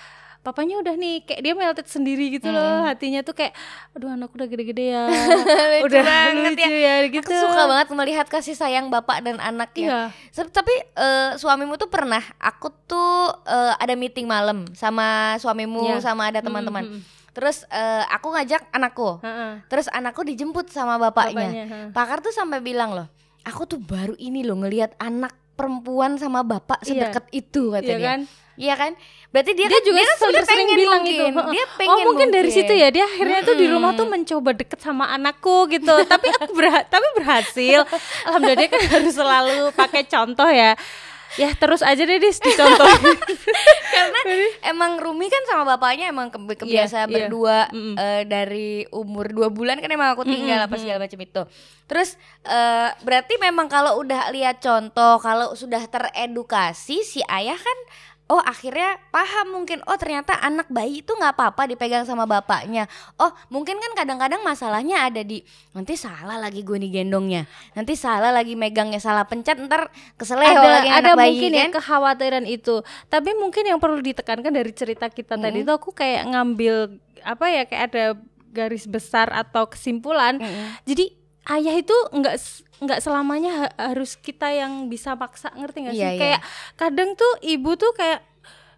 papanya 0.41 0.75
udah 0.77 0.93
nih 0.93 1.21
kayak 1.21 1.39
dia 1.39 1.53
melted 1.53 1.85
sendiri 1.85 2.33
gitu 2.33 2.49
loh 2.49 2.81
hatinya 2.83 3.21
tuh 3.21 3.31
kayak 3.31 3.53
aduh 3.91 4.09
anak 4.09 4.29
udah 4.29 4.45
gede-gede 4.45 4.85
ya 4.89 5.05
Lucu 5.77 5.85
udah 5.87 6.01
banget 6.01 6.51
lucu 6.57 6.71
ya, 6.73 6.95
gitu 7.07 7.29
Aku 7.29 7.45
suka 7.45 7.61
banget 7.67 7.87
melihat 7.91 8.25
kasih 8.25 8.53
sayang 8.53 8.87
bapak 8.87 9.21
dan 9.21 9.37
anak 9.37 9.69
Iya. 9.73 10.09
ya. 10.09 10.29
Se- 10.29 10.49
Tapi 10.51 10.73
eh, 10.91 11.31
suamimu 11.35 11.77
tuh 11.77 11.87
pernah, 11.87 12.19
aku 12.37 12.73
tuh 12.83 13.13
eh, 13.43 13.73
ada 13.75 13.93
meeting 13.93 14.25
malam 14.25 14.65
sama 14.73 15.37
suamimu 15.37 15.85
Iya. 15.87 16.01
sama 16.03 16.27
ada 16.27 16.39
teman-teman. 16.39 16.89
Terus 17.31 17.63
eh, 17.65 18.03
aku 18.09 18.33
ngajak 18.33 18.65
anakku. 18.71 19.21
Heeh. 19.21 19.61
Terus 19.67 19.87
anakku 19.87 20.21
dijemput 20.21 20.67
sama 20.67 20.97
bapaknya. 20.97 21.47
Bapaknya. 21.47 21.65
Pakar 21.91 22.17
tuh 22.19 22.33
sampai 22.33 22.59
bilang 22.59 22.91
loh, 22.91 23.07
aku 23.41 23.63
tuh 23.65 23.77
baru 23.77 24.17
ini 24.17 24.41
loh 24.41 24.57
ngelihat 24.57 24.97
anak 24.97 25.31
perempuan 25.53 26.17
sama 26.17 26.41
bapak 26.41 26.81
Iya. 26.81 27.07
sedekat 27.07 27.29
itu 27.31 27.69
kata 27.69 27.85
Iya 27.85 27.95
dia. 27.95 28.07
kan? 28.09 28.19
Iya 28.61 28.75
kan? 28.75 28.91
Berarti 29.27 29.51
dia, 29.51 29.65
dia 29.65 29.73
kan, 29.73 29.81
juga 29.81 29.97
dia 29.97 30.05
kan 30.05 30.17
sering, 30.19 30.35
sering 30.43 30.47
pengen 30.61 30.77
bilang 30.77 31.01
mungkin. 31.01 31.15
itu 31.31 31.41
Dia 31.49 31.63
oh 31.63 31.69
pengen 31.73 32.05
mungkin 32.05 32.27
dari 32.29 32.45
mungkin. 32.45 32.61
situ 32.61 32.73
ya 32.75 32.87
dia 32.89 33.05
akhirnya 33.05 33.39
tuh 33.41 33.55
di 33.55 33.65
rumah 33.65 33.91
tuh 33.91 34.05
mencoba 34.05 34.49
deket 34.53 34.79
sama 34.79 35.09
anakku 35.09 35.65
gitu 35.67 35.93
tapi 36.05 36.27
aku 36.29 36.51
berha- 36.53 36.85
tapi 36.85 37.07
berhasil 37.13 37.79
alhamdulillah 38.21 38.59
dia 38.59 38.69
kan 38.69 38.81
harus 38.85 39.13
selalu 39.13 39.55
pakai 39.73 40.03
contoh 40.05 40.45
ya 40.45 40.75
ya 41.31 41.47
terus 41.53 41.79
aja 41.81 42.03
deh 42.03 42.19
dis 42.19 42.37
dicontohin 42.37 43.15
karena 43.95 44.19
emang 44.65 44.99
Rumi 44.99 45.25
kan 45.25 45.39
sama 45.45 45.63
bapaknya 45.65 46.11
emang 46.11 46.27
ke- 46.27 46.59
kebiasa 46.59 46.97
Iya, 46.97 47.01
iya. 47.01 47.13
berdua 47.23 47.57
Mm-mm. 47.71 47.95
eh, 47.95 48.23
dari 48.25 48.69
umur 48.91 49.31
dua 49.31 49.47
bulan 49.47 49.79
kan 49.79 49.87
emang 49.87 50.11
aku 50.11 50.27
tinggal 50.27 50.59
apa 50.59 50.75
segala 50.75 50.99
macam 50.99 51.15
itu 51.17 51.41
terus 51.87 52.19
eh, 52.43 52.89
berarti 52.99 53.39
memang 53.39 53.65
kalau 53.65 53.95
udah 53.97 54.27
lihat 54.29 54.59
contoh 54.59 55.17
kalau 55.17 55.55
sudah 55.55 55.79
teredukasi 55.85 56.99
si 57.01 57.23
ayah 57.25 57.55
kan 57.55 57.77
oh 58.31 58.39
akhirnya 58.39 58.95
paham 59.11 59.59
mungkin. 59.59 59.83
Oh 59.83 59.99
ternyata 59.99 60.39
anak 60.39 60.71
bayi 60.71 61.03
itu 61.03 61.11
nggak 61.11 61.35
apa-apa 61.35 61.67
dipegang 61.67 62.07
sama 62.07 62.23
bapaknya. 62.23 62.87
Oh 63.19 63.27
mungkin 63.51 63.75
kan 63.75 63.91
kadang-kadang 63.91 64.39
masalahnya 64.39 65.11
ada 65.11 65.19
di 65.19 65.43
nanti 65.75 65.99
salah 65.99 66.39
lagi 66.39 66.63
gue 66.63 66.79
nih 66.79 67.03
gendongnya. 67.03 67.43
Nanti 67.75 67.99
salah 67.99 68.31
lagi 68.31 68.55
megangnya 68.55 69.03
salah 69.03 69.27
pencet 69.27 69.59
ntar 69.59 69.91
keseleo 70.15 70.47
ada 70.47 70.79
lagi 70.79 70.89
ada 70.89 71.11
anak 71.11 71.19
bayi 71.19 71.29
mungkin 71.35 71.51
ya 71.51 71.63
kan? 71.67 71.71
kekhawatiran 71.83 72.45
itu. 72.47 72.75
Tapi 73.11 73.35
mungkin 73.35 73.63
yang 73.67 73.79
perlu 73.83 73.99
ditekankan 73.99 74.55
dari 74.55 74.71
cerita 74.71 75.11
kita 75.11 75.35
tadi 75.35 75.67
itu 75.67 75.71
aku 75.75 75.91
kayak 75.91 76.31
ngambil 76.31 76.95
apa 77.27 77.45
ya 77.51 77.63
kayak 77.67 77.83
ada 77.91 78.05
garis 78.55 78.87
besar 78.87 79.27
atau 79.35 79.67
kesimpulan. 79.67 80.39
Jadi 80.87 81.20
ayah 81.47 81.73
itu 81.73 81.93
nggak 82.11 82.35
nggak 82.79 82.99
selamanya 82.99 83.51
ha- 83.59 83.93
harus 83.93 84.13
kita 84.15 84.49
yang 84.49 84.85
bisa 84.85 85.13
paksa 85.13 85.49
ngerti 85.51 85.77
nggak 85.81 85.93
sih 85.93 85.99
Iya, 85.99 86.09
iya. 86.09 86.19
kayak 86.19 86.41
kadang 86.75 87.09
tuh 87.13 87.31
ibu 87.41 87.73
tuh 87.75 87.91
kayak 87.91 88.21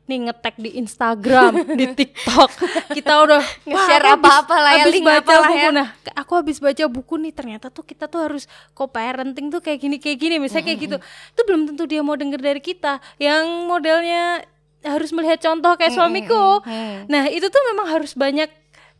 nih 0.03 0.20
ngetek 0.22 0.60
di 0.60 0.75
Instagram, 0.75 1.63
di 1.79 1.88
TikTok, 1.89 2.51
kita 2.91 3.24
udah 3.24 3.39
Nge-share 3.63 4.03
apa-apa 4.12 4.55
lah 4.60 4.72
ya, 4.75 4.86
link 4.86 5.00
baca 5.00 5.24
buku. 5.48 5.55
ya. 5.55 5.72
Nah, 5.72 5.88
aku 6.13 6.32
habis 6.36 6.60
baca 6.60 6.84
buku 6.91 7.15
nih 7.17 7.32
ternyata 7.32 7.72
tuh 7.72 7.88
kita 7.88 8.12
tuh 8.12 8.20
harus 8.20 8.43
co-parenting 8.75 9.48
tuh 9.48 9.63
kayak 9.63 9.79
gini 9.79 9.96
kayak 9.98 10.20
gini, 10.20 10.36
misalnya 10.38 10.67
kayak 10.67 10.79
gitu. 10.82 10.98
Itu 11.00 11.41
belum 11.48 11.72
tentu 11.72 11.88
dia 11.88 12.03
mau 12.03 12.20
denger 12.20 12.36
dari 12.36 12.60
kita. 12.60 13.00
Yang 13.15 13.48
modelnya 13.63 14.43
harus 14.84 15.15
melihat 15.15 15.39
contoh 15.39 15.72
kayak 15.74 15.96
suamiku. 15.96 16.60
Nah, 17.08 17.32
itu 17.32 17.48
tuh 17.48 17.63
memang 17.72 17.88
harus 17.89 18.12
banyak 18.12 18.51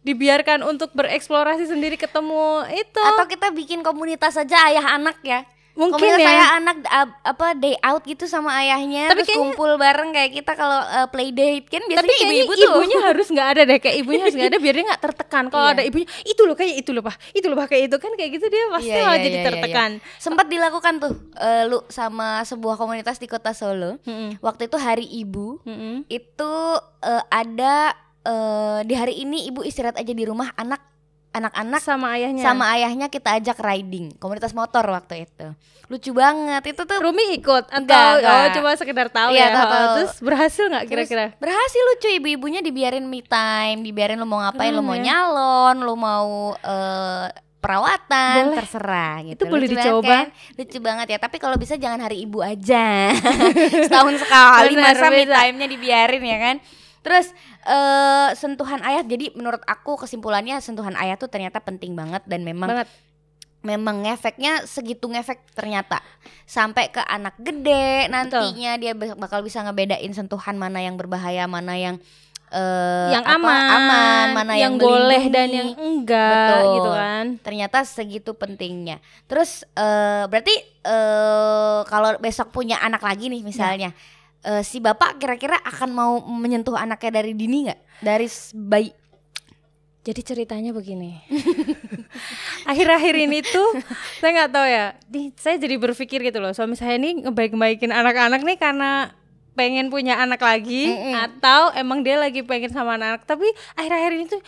dibiarkan 0.04 0.62
untuk 0.62 0.92
bereksplorasi 0.92 1.66
sendiri 1.66 1.96
ketemu 1.96 2.44
itu. 2.70 3.02
atau 3.02 3.26
kita 3.26 3.50
bikin 3.50 3.82
komunitas 3.82 4.36
aja 4.36 4.68
ayah 4.68 4.94
anak 4.94 5.20
ya 5.22 5.42
Mungkin 5.74 5.98
komunitas 5.98 6.22
ya. 6.22 6.30
ayah 6.30 6.50
anak 6.54 6.78
apa 7.26 7.48
day 7.56 7.74
out 7.82 8.04
gitu 8.04 8.24
sama 8.24 8.54
ayahnya 8.56 9.10
Tapi 9.10 9.18
terus 9.18 9.28
kayaknya- 9.28 9.42
kumpul 9.50 9.72
bareng 9.76 10.10
kayak 10.12 10.32
kita 10.32 10.54
kalau 10.54 10.78
uh, 10.78 11.10
play 11.10 11.32
date 11.32 11.66
kan 11.66 11.82
biasanya 11.82 12.06
tapi 12.06 12.14
ibu-ibu 12.22 12.52
tuh 12.54 12.70
ibunya 12.70 13.00
harus 13.10 13.28
nggak 13.28 13.48
ada 13.50 13.62
deh 13.66 13.80
kayak 13.80 13.96
ibunya 13.98 14.22
harus 14.22 14.36
nggak 14.36 14.50
ada 14.50 14.60
biar 14.60 14.74
dia 14.76 14.86
nggak 14.86 15.02
tertekan 15.02 15.44
kalau 15.48 15.66
Iya. 15.66 15.74
ada 15.74 15.84
ibunya 15.84 16.08
itu 16.22 16.42
loh 16.44 16.54
kayak 16.54 16.74
itu 16.78 16.92
loh 16.92 17.02
pak 17.02 17.16
itu 17.32 17.46
loh 17.48 17.58
pak 17.58 17.68
kayak 17.68 17.84
itu 17.86 17.98
kan 17.98 18.12
kayak 18.14 18.32
gitu 18.32 18.46
dia 18.48 18.64
pasti 18.70 18.86
Iya, 18.88 19.02
malah 19.02 19.10
iya, 19.10 19.18
jadi 19.18 19.30
iya, 19.32 19.34
iya, 19.34 19.48
tertekan 19.50 19.90
sempat 20.20 20.46
dilakukan 20.46 20.94
tuh 21.00 21.14
eh, 21.34 21.64
lu 21.66 21.80
sama 21.90 22.30
sebuah 22.44 22.76
komunitas 22.76 23.18
di 23.18 23.26
kota 23.26 23.50
Solo 23.52 23.98
Mm-mm. 24.00 24.38
waktu 24.42 24.70
itu 24.70 24.78
hari 24.78 25.10
ibu 25.10 25.58
Mm-mm. 25.64 26.06
itu 26.06 26.54
eh, 27.02 27.24
ada 27.34 27.98
eh, 28.24 28.80
di 28.84 28.94
hari 28.94 29.20
ini 29.20 29.46
ibu 29.46 29.62
istirahat 29.62 29.96
aja 29.96 30.10
di 30.10 30.24
rumah 30.24 30.52
anak 30.54 30.80
anak-anak 31.30 31.82
sama 31.82 32.14
ayahnya 32.14 32.42
sama 32.42 32.66
ayahnya 32.72 33.08
kita 33.08 33.36
ajak 33.36 33.58
riding 33.58 34.14
komunitas 34.18 34.54
motor 34.54 34.86
waktu 34.86 35.26
itu 35.26 35.50
lucu 35.84 36.14
banget 36.14 36.62
itu 36.68 36.82
tuh 36.84 36.98
Rumi 37.00 37.36
ikut 37.36 37.68
atau 37.68 37.80
Enggak, 37.80 38.12
enggak. 38.16 38.34
oh 38.34 38.48
cuma 38.54 38.70
sekedar 38.78 39.08
tahu 39.10 39.30
Iya, 39.34 39.42
ya 39.42 39.48
tahu, 39.52 39.66
tahu. 39.68 39.94
terus 39.98 40.14
berhasil 40.22 40.66
nggak 40.68 40.86
kira-kira 40.86 41.26
berhasil 41.36 41.82
lucu 41.90 42.08
ibu-ibunya 42.14 42.62
dibiarin 42.62 43.04
me 43.04 43.20
time, 43.20 43.82
dibiarin 43.82 44.16
lu 44.16 44.24
mau 44.24 44.40
ngapain, 44.40 44.70
lu 44.70 44.80
Keren 44.80 44.86
mau 44.86 44.96
ya. 44.96 45.04
nyalon, 45.04 45.76
lu 45.82 45.94
mau 45.94 46.30
eh, 46.56 47.28
perawatan, 47.60 48.42
Boleh. 48.46 48.58
terserah 48.60 49.16
gitu. 49.24 49.40
Itu 49.40 49.44
boleh 49.48 49.66
Lucu 49.66 49.74
banget 49.74 49.88
dicoba. 49.90 50.12
kan? 50.14 50.26
Lucu 50.54 50.78
banget 50.80 51.08
ya. 51.10 51.18
Tapi 51.18 51.38
kalau 51.40 51.56
bisa 51.56 51.74
jangan 51.76 51.96
hari 51.98 52.18
ibu 52.22 52.44
aja. 52.44 53.16
Setahun 53.88 54.20
sekali 54.20 54.76
Benar, 54.76 54.94
masa 54.94 55.06
me 55.08 55.24
time-nya 55.24 55.68
dibiarin 55.68 56.24
ya 56.24 56.38
kan. 56.40 56.56
Terus 57.04 57.36
eh 57.68 58.30
sentuhan 58.40 58.80
ayah 58.88 59.04
jadi 59.04 59.36
menurut 59.36 59.60
aku 59.68 60.00
kesimpulannya 60.00 60.64
sentuhan 60.64 60.96
ayah 60.98 61.20
tuh 61.20 61.28
ternyata 61.28 61.60
penting 61.60 61.94
banget 61.94 62.24
dan 62.24 62.48
memang 62.48 62.72
banget. 62.72 62.88
memang 63.64 64.08
ngefeknya 64.08 64.64
segitu 64.64 65.12
ngefek 65.12 65.44
ternyata. 65.52 66.00
Sampai 66.48 66.90
ke 66.96 67.04
anak 67.04 67.36
gede 67.44 68.08
nantinya 68.08 68.80
dia 68.80 68.96
be- 68.96 69.20
bakal 69.20 69.44
bisa 69.44 69.60
ngebedain 69.68 70.16
sentuhan 70.16 70.56
mana 70.56 70.80
yang 70.80 70.96
berbahaya 70.96 71.44
mana 71.44 71.76
yang 71.76 71.96
eh, 72.54 73.10
yang 73.18 73.26
apa, 73.26 73.36
aman, 73.36 73.60
aman 73.76 74.28
mana 74.38 74.54
yang, 74.56 74.78
yang 74.78 74.84
boleh 74.84 75.24
dan 75.28 75.50
yang 75.50 75.70
enggak 75.74 76.32
Betul. 76.32 76.64
gitu 76.78 76.92
kan. 76.94 77.26
Ternyata 77.42 77.78
segitu 77.84 78.32
pentingnya. 78.38 79.02
Terus 79.28 79.68
eh, 79.76 80.24
berarti 80.30 80.56
eh, 80.86 81.80
kalau 81.84 82.16
besok 82.22 82.54
punya 82.54 82.80
anak 82.80 83.04
lagi 83.04 83.28
nih 83.28 83.42
misalnya 83.44 83.92
eh, 84.44 84.62
si 84.62 84.78
bapak 84.78 85.18
kira-kira 85.18 85.58
akan 85.60 85.90
mau 85.90 86.14
menyentuh 86.22 86.76
anaknya 86.76 87.20
dari 87.20 87.32
dini 87.34 87.68
nggak 87.68 87.80
dari 88.00 88.28
bayi 88.54 88.92
Jadi 90.04 90.20
ceritanya 90.20 90.76
begini. 90.76 91.16
Akhir-akhir 92.70 93.16
ini 93.24 93.40
tuh 93.40 93.72
saya 94.20 94.36
nggak 94.36 94.52
tahu 94.52 94.68
ya. 94.68 94.86
Di, 95.08 95.32
saya 95.40 95.56
jadi 95.56 95.80
berpikir 95.80 96.20
gitu 96.20 96.44
loh. 96.44 96.52
Suami 96.52 96.76
saya 96.76 97.00
ini 97.00 97.24
ngebaik-baikin 97.24 97.88
anak-anak 97.88 98.44
nih 98.44 98.60
karena 98.60 99.16
pengen 99.56 99.88
punya 99.88 100.20
anak 100.20 100.44
lagi 100.44 100.92
atau 101.16 101.72
emang 101.72 102.04
dia 102.04 102.20
lagi 102.20 102.44
pengen 102.44 102.76
sama 102.76 103.00
anak. 103.00 103.24
Tapi 103.24 103.48
akhir-akhir 103.80 104.12
ini 104.12 104.26
tuh, 104.28 104.42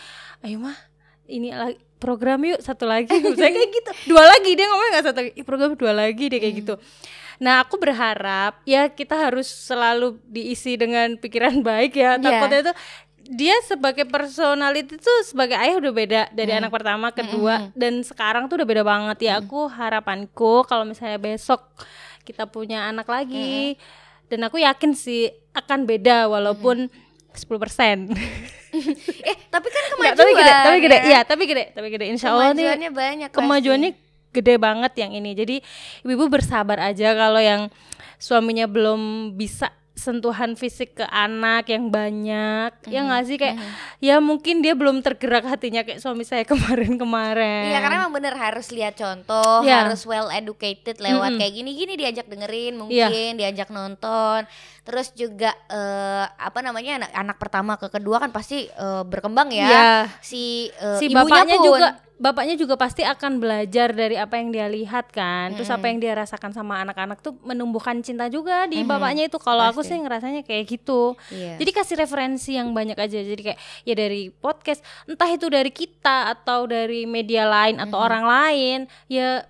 ayo 0.44 0.60
mah 0.60 0.76
ini 1.24 1.56
lagi 1.56 1.80
program 1.96 2.44
yuk 2.44 2.60
satu 2.60 2.84
lagi 2.84 3.08
saya 3.40 3.50
kayak 3.50 3.70
gitu 3.72 4.12
dua 4.12 4.28
lagi 4.28 4.52
dia 4.52 4.68
ngomong 4.68 4.88
nggak 4.92 5.04
satu 5.08 5.18
lagi 5.24 5.32
"Ih, 5.34 5.44
program 5.48 5.72
dua 5.74 5.96
lagi 5.96 6.28
deh 6.28 6.36
kayak 6.36 6.54
gitu 6.60 6.74
nah 7.36 7.60
aku 7.60 7.76
berharap 7.76 8.60
ya 8.64 8.88
kita 8.88 9.12
harus 9.14 9.44
selalu 9.44 10.16
diisi 10.24 10.74
dengan 10.74 11.16
pikiran 11.16 11.60
baik 11.66 11.92
ya 11.94 12.16
Iya. 12.16 12.22
takutnya 12.22 12.60
itu 12.62 12.74
dia 13.26 13.56
sebagai 13.66 14.06
personality 14.06 14.96
tuh 14.96 15.18
sebagai 15.26 15.58
ayah 15.58 15.76
udah 15.76 15.92
beda 15.92 16.22
dari 16.30 16.54
anak 16.54 16.70
pertama 16.70 17.10
kedua 17.10 17.74
dan 17.74 17.98
sekarang 18.00 18.46
tuh 18.46 18.62
udah 18.62 18.68
beda 18.68 18.82
banget 18.82 19.18
ya 19.26 19.42
aku 19.42 19.66
harapanku 19.66 20.62
kalau 20.62 20.86
misalnya 20.86 21.18
besok 21.18 21.58
kita 22.22 22.46
punya 22.46 22.86
anak 22.86 23.10
lagi 23.10 23.74
dan 24.26 24.46
aku 24.46 24.62
yakin 24.62 24.94
sih 24.94 25.26
akan 25.52 25.86
beda 25.86 26.30
walaupun 26.30 26.86
10% 27.34 28.14
eh 29.30 29.36
tapi 29.50 29.68
kan 29.68 29.82
Nggak, 29.86 30.14
kemajuan 30.14 30.16
tapi 30.16 30.32
gede, 30.32 30.52
tapi 30.52 30.78
gede, 30.78 30.96
ya. 30.96 31.04
iya, 31.04 31.20
tapi 31.24 31.42
gede, 31.46 31.64
tapi 31.72 31.88
gede. 31.88 32.04
Insya 32.12 32.28
Allah 32.30 32.52
nih 32.52 32.62
Kemajuannya 32.68 32.90
banyak 32.92 33.28
pasti. 33.32 33.38
Gede 34.36 34.54
banget 34.56 34.92
yang 34.96 35.12
ini. 35.12 35.32
Jadi 35.32 35.56
ibu-ibu 36.04 36.28
bersabar 36.28 36.76
aja 36.78 37.12
kalau 37.12 37.40
yang 37.40 37.72
suaminya 38.16 38.68
belum 38.68 39.32
bisa 39.32 39.68
sentuhan 39.96 40.52
fisik 40.54 41.00
ke 41.00 41.08
anak 41.08 41.72
yang 41.72 41.88
banyak, 41.88 42.68
ya 42.84 43.00
nggak 43.00 43.24
sih 43.24 43.40
kayak 43.40 43.56
ya 43.96 44.20
mungkin 44.20 44.60
dia 44.60 44.76
belum 44.76 45.00
tergerak 45.00 45.48
hatinya 45.48 45.80
kayak 45.82 46.04
suami 46.04 46.20
saya 46.20 46.44
kemarin-kemarin. 46.52 47.72
Iya 47.72 47.80
karena 47.80 48.04
emang 48.04 48.12
bener 48.12 48.36
harus 48.36 48.68
lihat 48.68 48.92
contoh, 48.92 49.64
Iya. 49.64 49.88
harus 49.88 50.04
well 50.04 50.28
educated 50.28 51.00
lewat 51.00 51.32
Mm-mm. 51.32 51.40
kayak 51.40 51.52
gini-gini 51.56 51.96
diajak 51.96 52.28
dengerin 52.28 52.76
Iya. 52.76 52.80
mungkin, 53.08 53.30
diajak 53.40 53.68
nonton. 53.72 54.44
Terus 54.86 55.10
juga 55.12 55.50
eh, 55.66 56.24
apa 56.30 56.62
namanya 56.62 57.02
anak, 57.02 57.10
anak 57.12 57.36
pertama 57.36 57.72
ke 57.74 57.90
kedua 57.90 58.22
kan 58.22 58.30
pasti 58.30 58.70
eh, 58.70 59.02
berkembang 59.02 59.50
ya. 59.50 59.66
Iya. 59.66 59.88
Si 60.22 60.70
eh, 60.70 60.98
si 61.02 61.10
ibunya 61.10 61.26
bapaknya 61.26 61.56
pun. 61.58 61.66
juga 61.66 61.88
bapaknya 62.16 62.56
juga 62.56 62.80
pasti 62.80 63.04
akan 63.04 63.36
belajar 63.36 63.92
dari 63.92 64.16
apa 64.16 64.40
yang 64.40 64.48
dia 64.48 64.72
lihat 64.72 65.12
kan 65.12 65.52
terus 65.52 65.68
apa 65.68 65.84
yang 65.84 66.00
dia 66.00 66.16
rasakan 66.16 66.48
sama 66.48 66.80
anak-anak 66.80 67.20
tuh 67.20 67.36
menumbuhkan 67.44 68.00
cinta 68.00 68.24
juga 68.32 68.64
di 68.64 68.80
bapaknya 68.88 69.28
itu 69.28 69.36
kalau 69.36 69.60
aku 69.60 69.84
sih 69.84 70.00
ngerasanya 70.00 70.40
kayak 70.40 70.64
gitu 70.64 71.12
Iya. 71.28 71.60
jadi 71.60 71.70
kasih 71.76 71.96
referensi 72.00 72.56
yang 72.56 72.72
banyak 72.72 72.96
aja 72.96 73.20
jadi 73.20 73.52
kayak 73.52 73.58
ya 73.84 73.92
dari 73.92 74.32
podcast 74.32 74.80
entah 75.04 75.28
itu 75.28 75.44
dari 75.52 75.68
kita 75.68 76.32
atau 76.32 76.64
dari 76.64 77.04
media 77.04 77.44
lain 77.44 77.84
atau 77.84 78.00
orang 78.00 78.24
lain 78.24 78.78
ya 79.12 79.44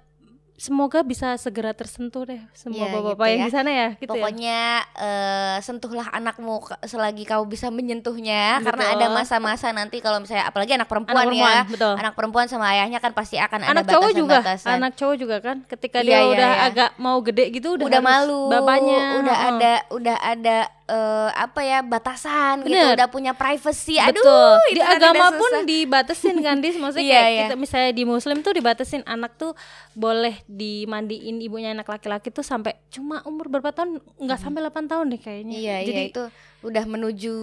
semoga 0.57 1.01
bisa 1.01 1.37
segera 1.37 1.71
tersentuh 1.71 2.25
deh 2.25 2.41
semua 2.51 2.77
Iya, 2.83 2.91
bapak-bapak 2.91 3.17
gitu 3.21 3.31
yang 3.31 3.39
ya. 3.39 3.45
di 3.45 3.53
sana 3.53 3.71
ya 3.71 3.89
gitu 3.93 4.03
ya 4.03 4.09
Pokoknya 4.11 4.61
eh, 4.97 5.57
sentuhlah 5.61 6.09
anakmu 6.11 6.55
selagi 6.83 7.25
kau 7.25 7.45
bisa 7.45 7.69
menyentuhnya 7.69 8.59
karena 8.61 8.85
Betul. 8.87 8.97
ada 8.97 9.07
masa-masa 9.11 9.69
nanti 9.71 10.01
kalau 10.01 10.17
misalnya 10.17 10.45
apalagi 10.45 10.73
anak 10.73 10.87
perempuan, 10.87 11.13
Anak 11.15 11.29
perempuan, 11.29 11.53
ya. 11.53 11.63
betul. 11.69 11.95
Anak 11.95 12.15
perempuan 12.15 12.47
sama 12.47 12.67
ayahnya 12.71 12.99
kan 12.99 13.13
pasti 13.13 13.37
akan 13.37 13.61
anak 13.65 13.85
ada 13.85 13.93
cowok 13.93 14.11
juga 14.11 14.37
batasan-batasan. 14.41 14.73
anak 14.75 14.93
cowok 14.95 15.17
juga 15.17 15.37
kan 15.39 15.57
ketika 15.67 15.99
Iya, 15.99 16.07
dia 16.07 16.17
iya, 16.17 16.25
udah 16.27 16.51
iya. 16.51 16.67
agak 16.67 16.91
mau 16.97 17.19
gede 17.21 17.45
gitu 17.51 17.69
udah, 17.77 17.87
udah 17.87 18.01
malu 18.01 18.41
bapaknya 18.49 18.99
udah 19.19 19.37
heeh. 19.37 19.51
ada 19.53 19.73
udah 19.93 20.17
ada 20.19 20.57
eh, 20.87 21.31
apa 21.35 21.61
ya 21.61 21.83
batasan 21.83 22.63
gitu 22.63 22.73
Bener. 22.73 22.95
udah 22.95 23.09
punya 23.11 23.33
privacy 23.33 23.99
aduh 23.99 24.23
Betul. 24.23 24.55
itu 24.71 24.79
Di 24.79 24.83
kan 24.83 24.97
agama 24.97 25.27
pun 25.35 25.51
susah. 25.51 25.67
dibatasin 25.67 26.37
kan 26.41 26.57
dis 26.59 26.75
maksudnya 26.75 27.03
Iya, 27.11 27.19
kayak 27.19 27.31
iya. 27.31 27.41
kita 27.45 27.55
misalnya 27.57 27.91
di 27.91 28.05
muslim 28.05 28.37
tuh 28.41 28.53
dibatasin 28.55 29.03
anak 29.05 29.35
tuh 29.35 29.53
boleh 29.93 30.39
dimandiin 30.47 31.43
ibunya 31.43 31.75
anak 31.75 31.87
laki-laki 31.87 32.31
tuh 32.31 32.43
sampai 32.43 32.79
cuma 32.89 33.21
umur 33.23 33.47
berapa 33.49 33.71
tahun 33.71 33.99
nggak 34.17 34.39
sampai 34.39 34.61
8 34.63 34.87
tahun 34.87 35.07
deh 35.11 35.21
kayaknya. 35.21 35.57
iya 35.57 35.77
Jadi 35.83 35.93
iya 35.93 36.11
itu 36.11 36.23
udah 36.67 36.85
menuju 36.85 37.37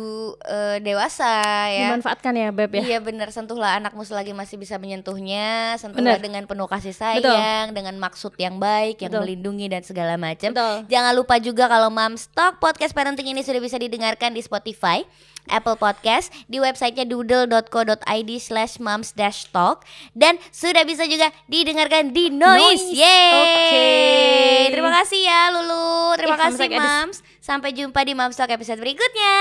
eh, 0.44 0.78
dewasa 0.84 1.72
ya 1.72 1.88
dimanfaatkan 1.90 2.36
ya 2.36 2.52
beb 2.52 2.72
ya. 2.76 2.84
Iya 2.84 3.00
benar 3.00 3.32
sentuhlah 3.32 3.80
anakmu 3.80 4.04
selagi 4.04 4.36
masih 4.36 4.60
bisa 4.60 4.76
menyentuhnya, 4.78 5.80
sentuhlah 5.80 6.20
Bener. 6.20 6.26
dengan 6.26 6.44
penuh 6.44 6.68
kasih 6.68 6.92
sayang, 6.92 7.72
dengan 7.72 7.96
maksud 7.98 8.36
yang 8.36 8.60
baik, 8.60 9.00
yang 9.00 9.16
Betul. 9.16 9.24
melindungi 9.26 9.68
dan 9.72 9.82
segala 9.82 10.20
macam. 10.20 10.52
Betul. 10.52 10.76
Jangan 10.92 11.14
lupa 11.16 11.36
juga 11.40 11.72
kalau 11.72 11.90
Moms 11.90 12.28
Talk 12.36 12.60
podcast 12.60 12.92
parenting 12.92 13.32
ini 13.32 13.42
sudah 13.42 13.64
bisa 13.64 13.80
didengarkan 13.80 14.36
di 14.36 14.42
Spotify, 14.44 15.08
Apple 15.52 15.76
Podcast, 15.76 16.32
di 16.48 16.60
websitenya 16.60 17.08
doodle.co.id 17.08 18.32
slash 18.40 18.80
moms 18.80 19.12
dash 19.16 19.50
talk 19.52 19.84
dan 20.16 20.40
sudah 20.52 20.88
bisa 20.88 21.04
juga 21.10 21.32
didengarkan 21.48 22.16
di 22.16 22.32
Noise. 22.32 22.62
Noise. 22.62 22.88
Yeay. 22.96 23.34
Oke. 23.36 23.88
Terima 24.74 24.92
kasih 25.04 25.20
ya 25.24 25.42
Lulu, 25.52 26.16
terima 26.16 26.36
Ih, 26.36 26.42
kasih. 26.48 26.68
Moms. 26.72 27.18
Sampai 27.44 27.76
jumpa 27.76 28.00
di 28.08 28.16
Moms 28.16 28.40
Talk 28.40 28.56
episode 28.56 28.80
berikutnya. 28.80 29.36